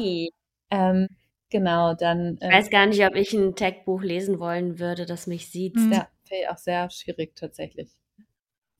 [0.69, 1.09] Ähm,
[1.49, 2.37] genau, dann.
[2.41, 5.75] ich weiß gar nicht, ob ich ein Tech-Buch lesen wollen würde, das mich sieht.
[5.75, 5.91] Mhm.
[5.91, 7.89] Ja, fällt auch sehr schwierig tatsächlich.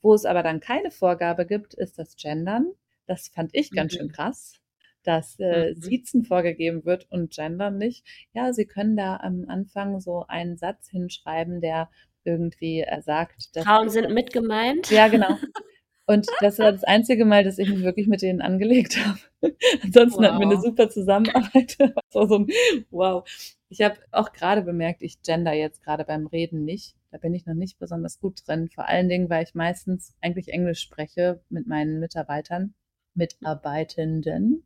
[0.02, 2.72] Wo es aber dann keine Vorgabe gibt, ist das Gendern.
[3.08, 3.98] Das fand ich ganz mhm.
[3.98, 4.62] schön krass
[5.06, 5.82] dass äh, mhm.
[5.82, 8.06] Siezen vorgegeben wird und Gendern nicht.
[8.34, 11.90] Ja, Sie können da am Anfang so einen Satz hinschreiben, der
[12.24, 14.90] irgendwie äh, sagt, dass Frauen sind mit gemeint.
[14.90, 15.38] Ja, genau.
[16.08, 19.56] Und das war das einzige Mal, dass ich mich wirklich mit denen angelegt habe.
[19.82, 20.30] Ansonsten wow.
[20.30, 21.78] hatten wir eine super Zusammenarbeit.
[21.80, 22.48] Das war so ein
[22.92, 23.28] Wow.
[23.70, 26.96] Ich habe auch gerade bemerkt, ich gender jetzt gerade beim Reden nicht.
[27.12, 28.70] Da bin ich noch nicht besonders gut drin.
[28.74, 32.76] Vor allen Dingen, weil ich meistens eigentlich Englisch spreche mit meinen Mitarbeitern,
[33.16, 34.66] Mitarbeitenden.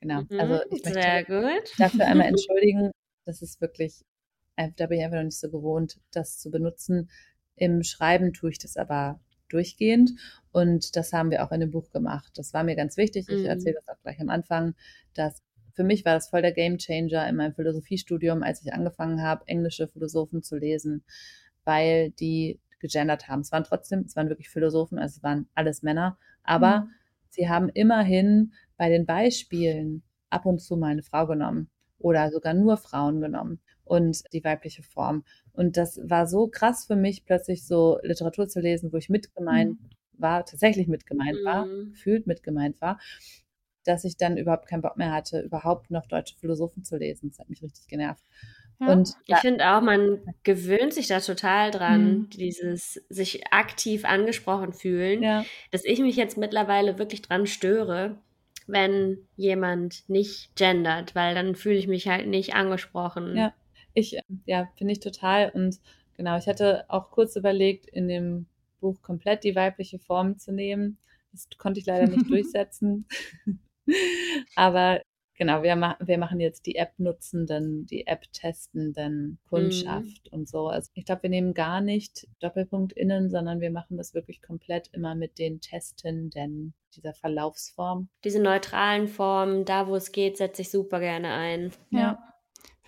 [0.00, 0.22] Genau.
[0.22, 1.72] Mhm, also ich möchte sehr gut.
[1.78, 2.90] dafür einmal entschuldigen.
[3.24, 4.04] Das ist wirklich,
[4.56, 7.10] äh, da bin ich einfach noch nicht so gewohnt, das zu benutzen.
[7.56, 10.10] Im Schreiben tue ich das aber durchgehend
[10.52, 12.32] und das haben wir auch in dem Buch gemacht.
[12.34, 13.28] Das war mir ganz wichtig.
[13.28, 13.46] Ich mhm.
[13.46, 14.74] erzähle das auch gleich am Anfang,
[15.14, 15.42] dass
[15.74, 19.46] für mich war das voll der Game Changer in meinem Philosophiestudium, als ich angefangen habe,
[19.46, 21.04] englische Philosophen zu lesen,
[21.64, 23.40] weil die gegendert haben.
[23.40, 26.90] Es waren trotzdem, es waren wirklich Philosophen, also es waren alles Männer, aber mhm.
[27.36, 32.54] Sie haben immerhin bei den Beispielen ab und zu mal eine Frau genommen oder sogar
[32.54, 35.24] nur Frauen genommen und die weibliche Form.
[35.52, 39.80] Und das war so krass für mich, plötzlich so Literatur zu lesen, wo ich mitgemeint
[39.80, 39.90] mhm.
[40.12, 41.92] war, tatsächlich mitgemeint war, mhm.
[41.92, 42.98] gefühlt mitgemeint war,
[43.84, 47.30] dass ich dann überhaupt keinen Bock mehr hatte, überhaupt noch deutsche Philosophen zu lesen.
[47.30, 48.24] Das hat mich richtig genervt.
[48.78, 48.92] Ja.
[48.92, 52.30] Und Ich finde auch, man gewöhnt sich da total dran, Mhm.
[52.30, 58.18] dieses sich aktiv angesprochen fühlen, ja, dass ich mich jetzt mittlerweile wirklich dran störe,
[58.66, 63.36] wenn jemand nicht gendert, weil dann fühle ich mich halt nicht angesprochen.
[63.36, 63.54] Ja,
[63.94, 65.50] ich, äh, ja, finde ich total.
[65.54, 65.78] Und
[66.16, 68.46] genau, ich hatte auch kurz überlegt, in dem
[68.80, 70.98] Buch komplett die weibliche Form zu nehmen.
[71.32, 73.06] Das konnte ich leider nicht durchsetzen.
[74.56, 75.00] Aber
[75.36, 80.68] genau, wir, ma wir machen jetzt die App-Nutzenden, die App-Testenden, Kundschaft und so.
[80.68, 84.88] Also ich glaube, wir nehmen gar nicht Doppelpunkt innen, sondern wir machen das wirklich komplett
[84.92, 88.08] immer mit den Testenden, dieser Verlaufsform.
[88.24, 91.72] Diese neutralen Formen, da wo es geht, setze ich super gerne ein.
[91.90, 92.18] Ja.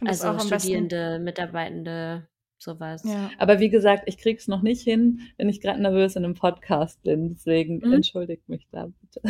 [0.05, 0.61] Also auch am besten.
[0.61, 3.03] Studierende, Mitarbeitende, sowas.
[3.05, 3.31] Ja.
[3.39, 7.03] Aber wie gesagt, ich krieg's noch nicht hin, wenn ich gerade nervös in einem Podcast
[7.03, 7.31] bin.
[7.31, 7.95] Deswegen Mhm.
[7.95, 9.21] entschuldigt mich da bitte.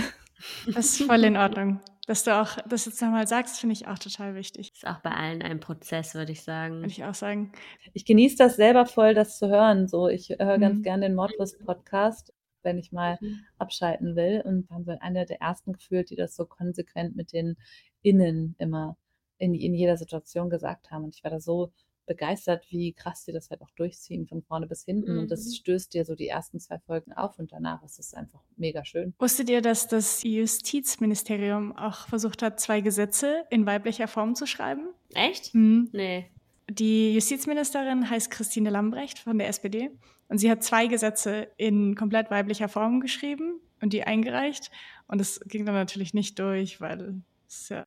[0.66, 1.80] Das ist voll in Ordnung.
[2.08, 4.72] Dass du auch das jetzt nochmal sagst, finde ich auch total wichtig.
[4.72, 6.76] Ist auch bei allen ein Prozess, würde ich sagen.
[6.76, 7.52] Würde ich auch sagen.
[7.92, 9.88] Ich genieße das selber voll, das zu hören.
[9.88, 10.82] So, ich höre ganz Mhm.
[10.84, 12.32] gerne den Mordlust-Podcast,
[12.62, 13.40] wenn ich mal Mhm.
[13.58, 14.40] abschalten will.
[14.42, 17.58] Und haben wir eine der ersten gefühlt, die das so konsequent mit den
[18.00, 18.96] Innen immer
[19.36, 21.04] in, in jeder Situation gesagt haben.
[21.04, 21.72] Und ich war da so
[22.08, 25.12] begeistert, wie krass die das halt auch durchziehen, von vorne bis hinten.
[25.18, 25.28] Und Mhm.
[25.28, 28.84] das stößt dir so die ersten zwei Folgen auf und danach ist es einfach mega
[28.84, 29.14] schön.
[29.20, 34.88] Wusstet ihr, dass das Justizministerium auch versucht hat, zwei Gesetze in weiblicher Form zu schreiben?
[35.14, 35.54] Echt?
[35.54, 35.88] Mhm.
[35.92, 36.30] Nee.
[36.70, 39.90] Die Justizministerin heißt Christine Lambrecht von der SPD
[40.28, 44.70] und sie hat zwei Gesetze in komplett weiblicher Form geschrieben und die eingereicht.
[45.06, 47.86] Und es ging dann natürlich nicht durch, weil es ist ja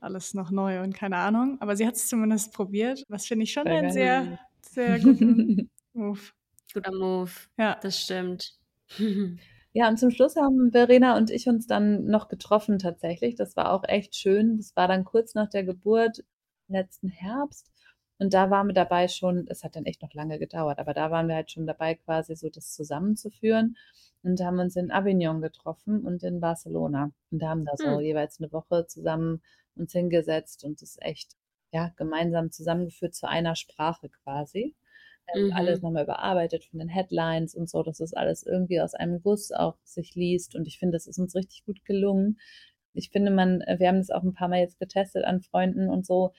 [0.00, 1.58] alles noch neu und keine Ahnung.
[1.60, 3.92] Aber sie hat es zumindest probiert, was finde ich schon Voll einen geil.
[3.92, 6.20] sehr, sehr guten Move.
[6.72, 7.30] Guter Move.
[7.58, 7.78] Ja.
[7.82, 8.58] Das stimmt.
[9.72, 13.36] Ja, und zum Schluss haben Verena und ich uns dann noch getroffen tatsächlich.
[13.36, 14.56] Das war auch echt schön.
[14.56, 16.24] Das war dann kurz nach der Geburt
[16.66, 17.70] letzten Herbst.
[18.18, 21.12] Und da waren wir dabei schon, es hat dann echt noch lange gedauert, aber da
[21.12, 23.76] waren wir halt schon dabei, quasi so das zusammenzuführen
[24.22, 27.12] und haben uns in Avignon getroffen und in Barcelona.
[27.30, 28.00] Und da haben da so Hm.
[28.00, 29.42] jeweils eine Woche zusammen
[29.76, 31.36] uns hingesetzt und das echt,
[31.72, 34.74] ja, gemeinsam zusammengeführt zu einer Sprache quasi.
[35.28, 35.50] Ähm, Mhm.
[35.54, 39.52] Alles nochmal überarbeitet von den Headlines und so, dass das alles irgendwie aus einem Guss
[39.52, 40.54] auch sich liest.
[40.56, 42.38] Und ich finde, das ist uns richtig gut gelungen.
[42.94, 45.88] Ich finde, man, äh, wir haben das auch ein paar Mal jetzt getestet an Freunden
[45.88, 46.32] und so.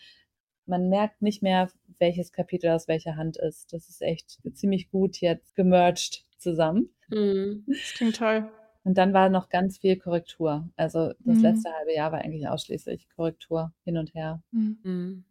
[0.65, 1.69] Man merkt nicht mehr,
[1.99, 3.73] welches Kapitel aus welcher Hand ist.
[3.73, 6.89] Das ist echt ziemlich gut jetzt gemerged zusammen.
[7.09, 7.67] Mhm.
[7.67, 8.51] Das klingt toll.
[8.83, 10.69] Und dann war noch ganz viel Korrektur.
[10.75, 11.41] Also das Mhm.
[11.41, 14.41] letzte halbe Jahr war eigentlich ausschließlich Korrektur hin und her.
[14.51, 14.77] Mhm.
[14.83, 15.25] Mhm.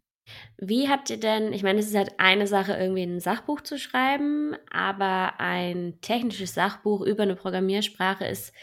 [0.57, 3.79] Wie habt ihr denn, ich meine, es ist halt eine Sache, irgendwie ein Sachbuch zu
[3.79, 8.53] schreiben, aber ein technisches Sachbuch über eine Programmiersprache ist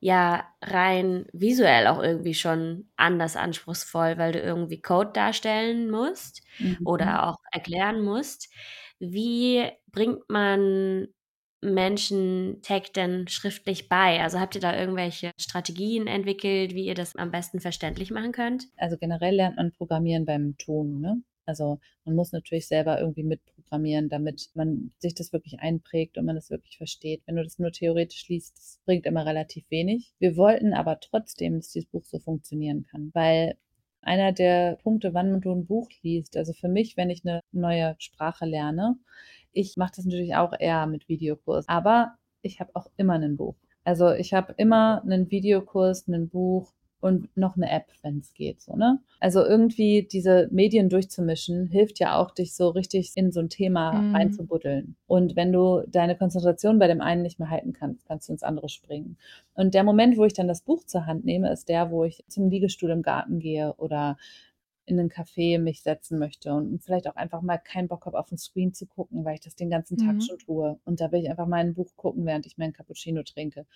[0.00, 6.84] ja rein visuell auch irgendwie schon anders anspruchsvoll, weil du irgendwie Code darstellen musst Mhm.
[6.84, 8.50] oder auch erklären musst.
[9.00, 11.08] Wie bringt man
[11.62, 14.20] Menschen Tech denn schriftlich bei?
[14.20, 18.68] Also habt ihr da irgendwelche Strategien entwickelt, wie ihr das am besten verständlich machen könnt?
[18.76, 21.22] also generell lernt man Programmieren beim Tun, ne?
[21.46, 26.36] Also man muss natürlich selber irgendwie mitprogrammieren, damit man sich das wirklich einprägt und man
[26.36, 27.22] das wirklich versteht.
[27.26, 30.12] Wenn du das nur theoretisch liest, das bringt immer relativ wenig.
[30.18, 33.56] Wir wollten aber trotzdem, dass dieses Buch so funktionieren kann, weil
[34.02, 37.94] einer der Punkte, wann du ein Buch liest, also für mich, wenn ich eine neue
[37.98, 38.96] Sprache lerne,
[39.52, 43.54] ich mache das natürlich auch eher mit Videokurs, aber ich habe auch immer ein Buch.
[43.84, 48.60] Also ich habe immer einen Videokurs, ein Buch und noch eine App, wenn es geht,
[48.60, 49.00] so, ne?
[49.18, 54.02] Also irgendwie diese Medien durchzumischen, hilft ja auch, dich so richtig in so ein Thema
[54.02, 54.14] Mhm.
[54.14, 54.94] reinzubuddeln.
[55.08, 58.44] Und wenn du deine Konzentration bei dem einen nicht mehr halten kannst, kannst du ins
[58.44, 59.16] andere springen.
[59.54, 62.22] Und der Moment, wo ich dann das Buch zur Hand nehme, ist der, wo ich
[62.28, 64.16] zum Liegestuhl im Garten gehe oder
[64.86, 68.28] in einen Café mich setzen möchte und vielleicht auch einfach mal keinen Bock habe, auf
[68.28, 70.20] den Screen zu gucken, weil ich das den ganzen Tag Mhm.
[70.22, 70.78] schon tue.
[70.84, 73.66] Und da will ich einfach mal ein Buch gucken, während ich meinen Cappuccino trinke.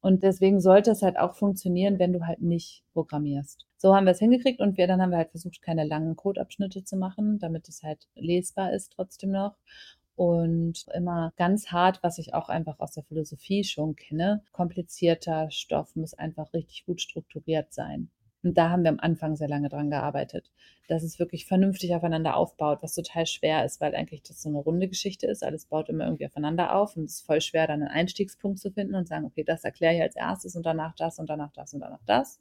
[0.00, 3.66] Und deswegen sollte es halt auch funktionieren, wenn du halt nicht programmierst.
[3.76, 6.84] So haben wir es hingekriegt und wir dann haben wir halt versucht, keine langen Codeabschnitte
[6.84, 9.56] zu machen, damit es halt lesbar ist trotzdem noch.
[10.16, 15.96] Und immer ganz hart, was ich auch einfach aus der Philosophie schon kenne, komplizierter Stoff
[15.96, 18.10] muss einfach richtig gut strukturiert sein.
[18.42, 20.50] Und da haben wir am Anfang sehr lange dran gearbeitet,
[20.88, 24.58] dass es wirklich vernünftig aufeinander aufbaut, was total schwer ist, weil eigentlich das so eine
[24.58, 25.44] runde Geschichte ist.
[25.44, 28.70] Alles baut immer irgendwie aufeinander auf und es ist voll schwer, dann einen Einstiegspunkt zu
[28.70, 31.74] finden und sagen, okay, das erkläre ich als erstes und danach das und danach das
[31.74, 32.40] und danach das.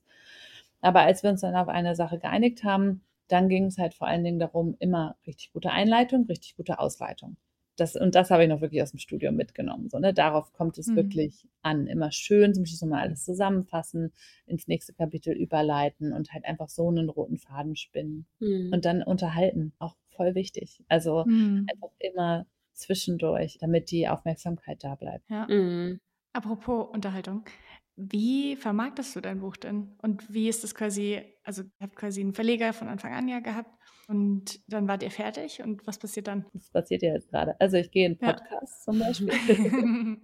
[0.82, 4.08] Aber als wir uns dann auf eine Sache geeinigt haben, dann ging es halt vor
[4.08, 7.38] allen Dingen darum, immer richtig gute Einleitung, richtig gute Ausleitung.
[7.80, 9.90] Das, und das habe ich noch wirklich aus dem Studium mitgenommen.
[9.90, 10.14] So, ne?
[10.14, 10.96] Darauf kommt es Mhm.
[10.96, 11.88] wirklich an.
[11.88, 14.12] Immer schön, zum Schluss nochmal alles zusammenfassen,
[14.46, 18.26] ins nächste Kapitel überleiten und halt einfach so einen roten Faden spinnen.
[18.40, 18.72] Mhm.
[18.74, 20.84] Und dann unterhalten, auch voll wichtig.
[20.90, 21.66] Also Hm.
[21.72, 25.30] einfach immer zwischendurch, damit die Aufmerksamkeit da bleibt.
[25.30, 25.48] Ja.
[25.50, 26.00] Mhm.
[26.34, 27.44] Apropos Unterhaltung.
[28.02, 29.90] Wie vermarktest du dein Buch denn?
[30.02, 33.42] Und wie ist das quasi, also ihr habt quasi einen Verleger von Anfang an ja
[33.42, 33.78] gehabt
[34.08, 36.46] und dann wart ihr fertig und was passiert dann?
[36.54, 37.60] Das passiert ja jetzt gerade.
[37.60, 38.32] Also ich gehe in Ja.
[38.32, 39.30] Podcasts zum Beispiel.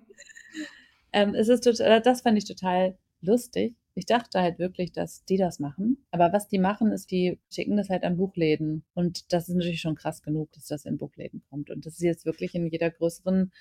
[1.11, 3.75] ähm, es ist total, das fand ich total lustig.
[3.93, 6.05] Ich dachte halt wirklich, dass die das machen.
[6.11, 8.85] Aber was die machen, ist, die schicken das halt an Buchläden.
[8.93, 11.69] Und das ist natürlich schon krass genug, dass das in Buchläden kommt.
[11.69, 13.51] Und das ist jetzt wirklich in jeder größeren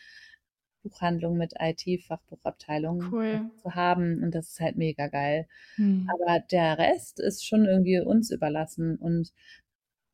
[0.84, 3.50] Buchhandlung mit IT-Fachbuchabteilung Cool.
[3.56, 4.22] zu haben.
[4.22, 5.48] Und das ist halt mega geil.
[5.76, 6.08] Hm.
[6.12, 8.96] Aber der Rest ist schon irgendwie uns überlassen.
[8.96, 9.32] Und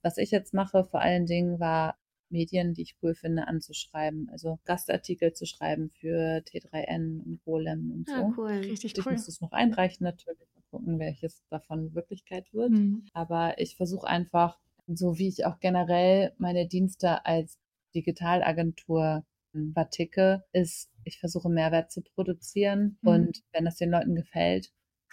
[0.03, 1.97] was ich jetzt mache, vor allen Dingen, war
[2.31, 4.29] Medien, die ich cool finde, anzuschreiben.
[4.31, 8.14] Also Gastartikel zu schreiben für T3N und Golem und so.
[8.14, 8.53] Ah, cool.
[8.53, 9.12] Richtig Ich cool.
[9.12, 10.49] muss es noch einreichen natürlich.
[10.55, 12.71] Mal gucken, welches davon Wirklichkeit wird.
[12.71, 13.05] Hm.
[13.12, 17.59] Aber ich versuche einfach, so wie ich auch generell meine Dienste als
[17.95, 19.25] Digitalagentur
[19.74, 22.98] verticke, ist, ich versuche Mehrwert zu produzieren.
[23.03, 23.09] Mhm.
[23.09, 24.70] Und wenn das den Leuten gefällt,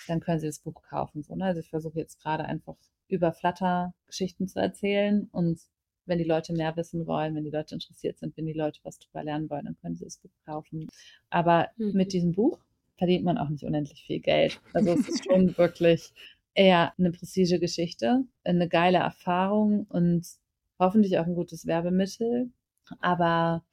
[0.08, 1.24] dann können sie das Buch kaufen.
[1.24, 1.46] So, ne?
[1.46, 2.76] Also ich versuche jetzt gerade einfach
[3.08, 5.60] über Flutter Geschichten zu erzählen und
[6.06, 8.98] wenn die Leute mehr wissen wollen, wenn die Leute interessiert sind, wenn die Leute was
[8.98, 10.88] drüber lernen wollen, dann können sie das Buch kaufen.
[11.30, 11.92] Aber Mhm.
[11.94, 12.60] mit diesem Buch
[12.98, 14.60] verdient man auch nicht unendlich viel Geld.
[14.74, 16.14] Also es ist schon wirklich
[16.54, 20.26] eher eine Prestige-Geschichte, eine geile Erfahrung und
[20.80, 22.52] hoffentlich auch ein gutes Werbemittel.
[23.00, 23.64] Aber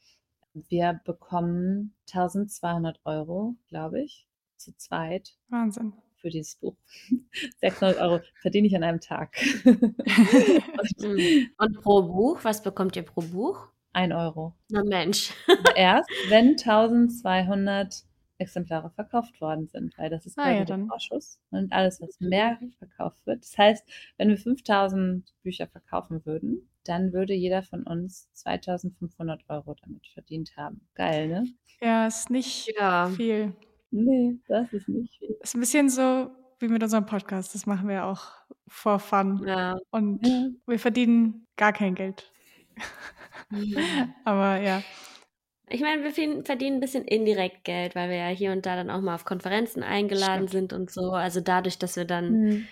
[0.55, 4.27] wir bekommen 1200 Euro, glaube ich,
[4.57, 5.93] zu zweit Wahnsinn.
[6.17, 6.77] für dieses Buch.
[7.61, 9.37] 600 Euro verdiene ich an einem Tag.
[9.65, 11.51] und Mhm.
[11.59, 13.69] Und pro Buch, was bekommt ihr pro Buch?
[13.97, 14.57] ein Euro.
[14.71, 15.33] Na Mensch.
[15.77, 18.03] Erst, wenn 1200
[18.39, 20.89] Exemplare verkauft worden sind, weil das ist Ah, quasi ja, der dann.
[20.89, 21.39] Vorschuss.
[21.53, 23.43] Und alles, was mehr verkauft wird.
[23.45, 23.85] Das heißt,
[24.17, 30.53] wenn wir 5000 Bücher verkaufen würden, dann würde jeder von uns 2500 Euro damit verdient
[30.57, 30.87] haben.
[30.95, 31.45] Geil, ne?
[31.81, 33.09] Ja, ist nicht Ja.
[33.09, 33.53] viel.
[33.91, 35.37] Nee, das ist nicht viel.
[35.41, 36.31] Ist ein bisschen so
[36.61, 37.55] wie mit unserem Podcast.
[37.55, 38.23] Das machen wir auch
[38.69, 39.43] for fun.
[39.47, 39.77] Ja.
[39.91, 40.49] Und Ja.
[40.67, 42.31] wir verdienen gar kein Geld.
[43.51, 43.77] Mhm.
[44.25, 44.83] Aber ja.
[45.71, 46.13] Ich meine, wir
[46.45, 49.25] verdienen ein bisschen indirekt Geld, weil wir ja hier und da dann auch mal auf
[49.25, 50.71] Konferenzen eingeladen Stimmt.
[50.71, 51.13] sind und so.
[51.13, 52.69] Also dadurch, dass wir dann Hm.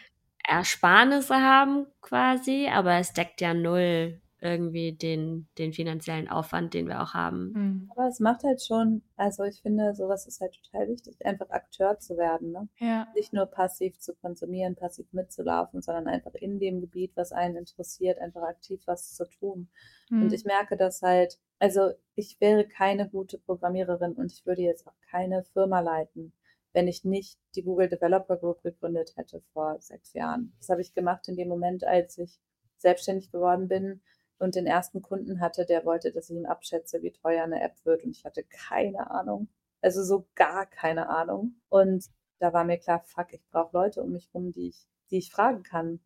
[0.46, 7.00] Ersparnisse haben quasi, aber es deckt ja null irgendwie den, den finanziellen Aufwand, den wir
[7.00, 7.52] auch haben.
[7.54, 7.90] Hm.
[7.94, 12.00] Aber es macht halt schon, also ich finde, sowas ist halt total wichtig, einfach Akteur
[12.00, 12.68] zu werden, ne?
[12.78, 13.06] Ja.
[13.14, 18.18] Nicht nur passiv zu konsumieren, passiv mitzulaufen, sondern einfach in dem Gebiet, was einen interessiert,
[18.18, 19.68] einfach aktiv was zu tun.
[20.08, 20.22] Hm.
[20.22, 24.88] Und ich merke das halt, also ich wäre keine gute Programmiererin und ich würde jetzt
[24.88, 26.32] auch keine Firma leiten,
[26.72, 30.54] wenn ich nicht die Google Developer Group gegründet hätte vor sechs Jahren.
[30.58, 32.40] Das habe ich gemacht in dem Moment, als ich
[32.78, 34.00] selbstständig geworden bin
[34.38, 37.76] und den ersten Kunden hatte, der wollte, dass ich ihm abschätze, wie teuer eine App
[37.84, 38.04] wird.
[38.04, 39.48] Und ich hatte keine Ahnung.
[39.80, 41.60] Also so gar keine Ahnung.
[41.68, 42.06] Und
[42.38, 45.30] da war mir klar, fuck, ich brauche Leute um mich rum, die ich, die ich
[45.30, 46.00] fragen kann.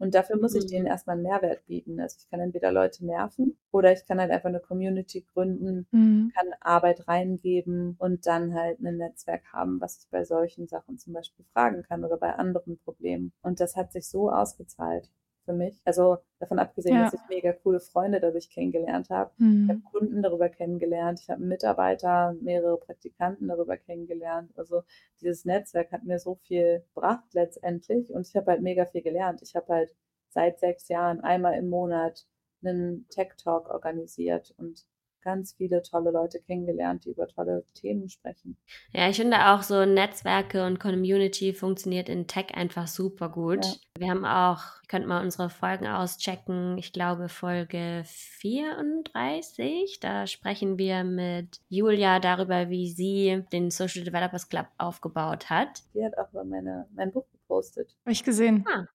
[0.00, 0.68] Und dafür muss ich Mhm.
[0.68, 2.00] denen erstmal einen Mehrwert bieten.
[2.00, 6.32] Also ich kann entweder Leute nerven oder ich kann halt einfach eine Community gründen, Hm.
[6.34, 11.12] kann Arbeit reingeben und dann halt ein Netzwerk haben, was ich bei solchen Sachen zum
[11.12, 13.32] Beispiel fragen kann oder bei anderen Problemen.
[13.42, 15.08] Und das hat sich so ausgezahlt
[15.50, 15.80] für mich.
[15.84, 17.04] Also davon abgesehen, Ja.
[17.04, 19.30] dass ich mega coole Freunde dadurch kennengelernt habe.
[19.38, 19.68] Ich Hm.
[19.68, 24.52] habe Kunden darüber kennengelernt, ich habe Mitarbeiter, mehrere Praktikanten darüber kennengelernt.
[24.56, 24.82] Also
[25.20, 29.42] dieses Netzwerk hat mir so viel gebracht letztendlich und ich habe halt mega viel gelernt.
[29.42, 29.94] Ich habe halt
[30.28, 32.26] seit sechs Jahren einmal im Monat
[32.62, 34.86] einen Tech Talk organisiert und
[35.22, 38.56] ganz viele tolle Leute kennengelernt, die über tolle Themen sprechen.
[38.92, 43.64] Ja, ich finde auch so Netzwerke und Community funktioniert in Tech einfach super gut.
[43.64, 43.72] Ja.
[43.98, 50.78] Wir haben auch, ihr könnt mal unsere Folgen auschecken, ich glaube Folge 34, da sprechen
[50.78, 55.82] wir mit Julia darüber, wie sie den Social Developers Club aufgebaut hat.
[55.94, 57.96] Die hat auch mal meine, mein Buch gepostet.
[58.04, 58.64] Habe ich gesehen.
[58.68, 58.86] Ah,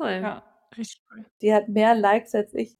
[0.00, 0.20] cool.
[0.22, 1.24] Ja, richtig cool.
[1.40, 2.76] Die hat mehr Likes als ich.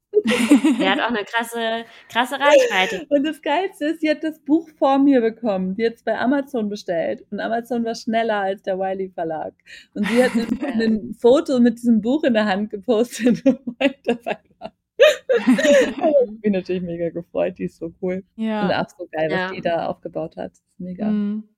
[0.78, 3.06] Der hat auch eine krasse, krasse Reichweite.
[3.10, 5.74] Und das Geilste ist, sie hat das Buch vor mir bekommen.
[5.74, 7.24] Die hat es bei Amazon bestellt.
[7.30, 9.54] Und Amazon war schneller als der Wiley Verlag.
[9.94, 10.32] Und sie hat
[10.80, 14.72] ein, Foto mit diesem Buch in der Hand gepostet, wo ich dabei war.
[16.26, 17.58] ich bin natürlich mega gefreut.
[17.58, 18.22] Die ist so cool.
[18.36, 18.82] Und ja.
[18.82, 19.50] auch so geil, was Ja.
[19.52, 20.52] die da aufgebaut hat.
[20.78, 21.06] Mega.
[21.06, 21.48] Hm.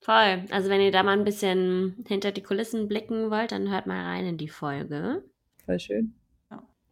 [0.00, 0.44] Voll.
[0.50, 4.02] Also wenn ihr da mal ein bisschen hinter die Kulissen blicken wollt, dann hört mal
[4.02, 5.22] rein in die Folge.
[5.70, 6.14] Voll schön.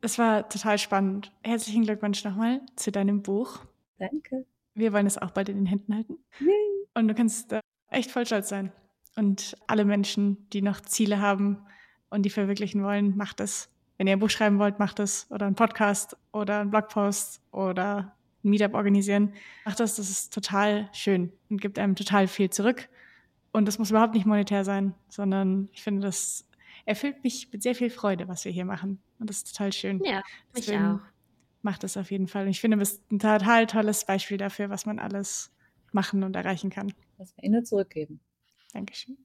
[0.02, 1.32] Es war total spannend.
[1.42, 3.58] Herzlichen Glückwunsch nochmal zu deinem Buch.
[3.98, 4.46] Danke.
[4.74, 6.18] Wir wollen es auch bald in den Händen halten.
[6.38, 6.86] Yay.
[6.94, 7.60] Und du kannst äh,
[7.90, 8.70] echt voll stolz sein.
[9.16, 11.58] Und alle Menschen, die noch Ziele haben
[12.08, 13.68] und die verwirklichen wollen, macht es.
[13.96, 15.26] Wenn ihr ein Buch schreiben wollt, macht es.
[15.28, 18.14] Oder einen Podcast oder einen Blogpost oder
[18.44, 19.32] ein Meetup organisieren.
[19.64, 22.88] Macht das, das ist total schön und gibt einem total viel zurück.
[23.50, 26.47] Und das muss überhaupt nicht monetär sein, sondern ich finde, das
[26.88, 29.02] erfüllt mich mit sehr viel Freude, was wir hier machen.
[29.18, 30.02] Und das ist total schön.
[30.04, 30.22] Ja,
[30.54, 31.00] ich Deswegen auch.
[31.62, 32.44] Macht es auf jeden Fall.
[32.44, 35.52] Und ich finde, du bist ein total tolles Beispiel dafür, was man alles
[35.92, 36.92] machen und erreichen kann.
[37.18, 38.20] Was wir Ihnen zurückgeben.
[38.72, 39.18] Dankeschön.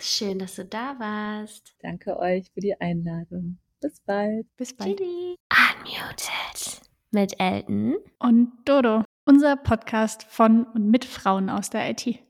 [0.00, 1.74] Schön, dass du da warst.
[1.80, 3.58] Danke euch für die Einladung.
[3.80, 4.46] Bis bald.
[4.56, 4.98] Bis bald.
[4.98, 5.36] Tschüssi.
[5.50, 6.80] Unmuted.
[7.10, 7.96] Mit Elton.
[8.18, 12.29] Und Dodo, unser Podcast von und mit Frauen aus der IT.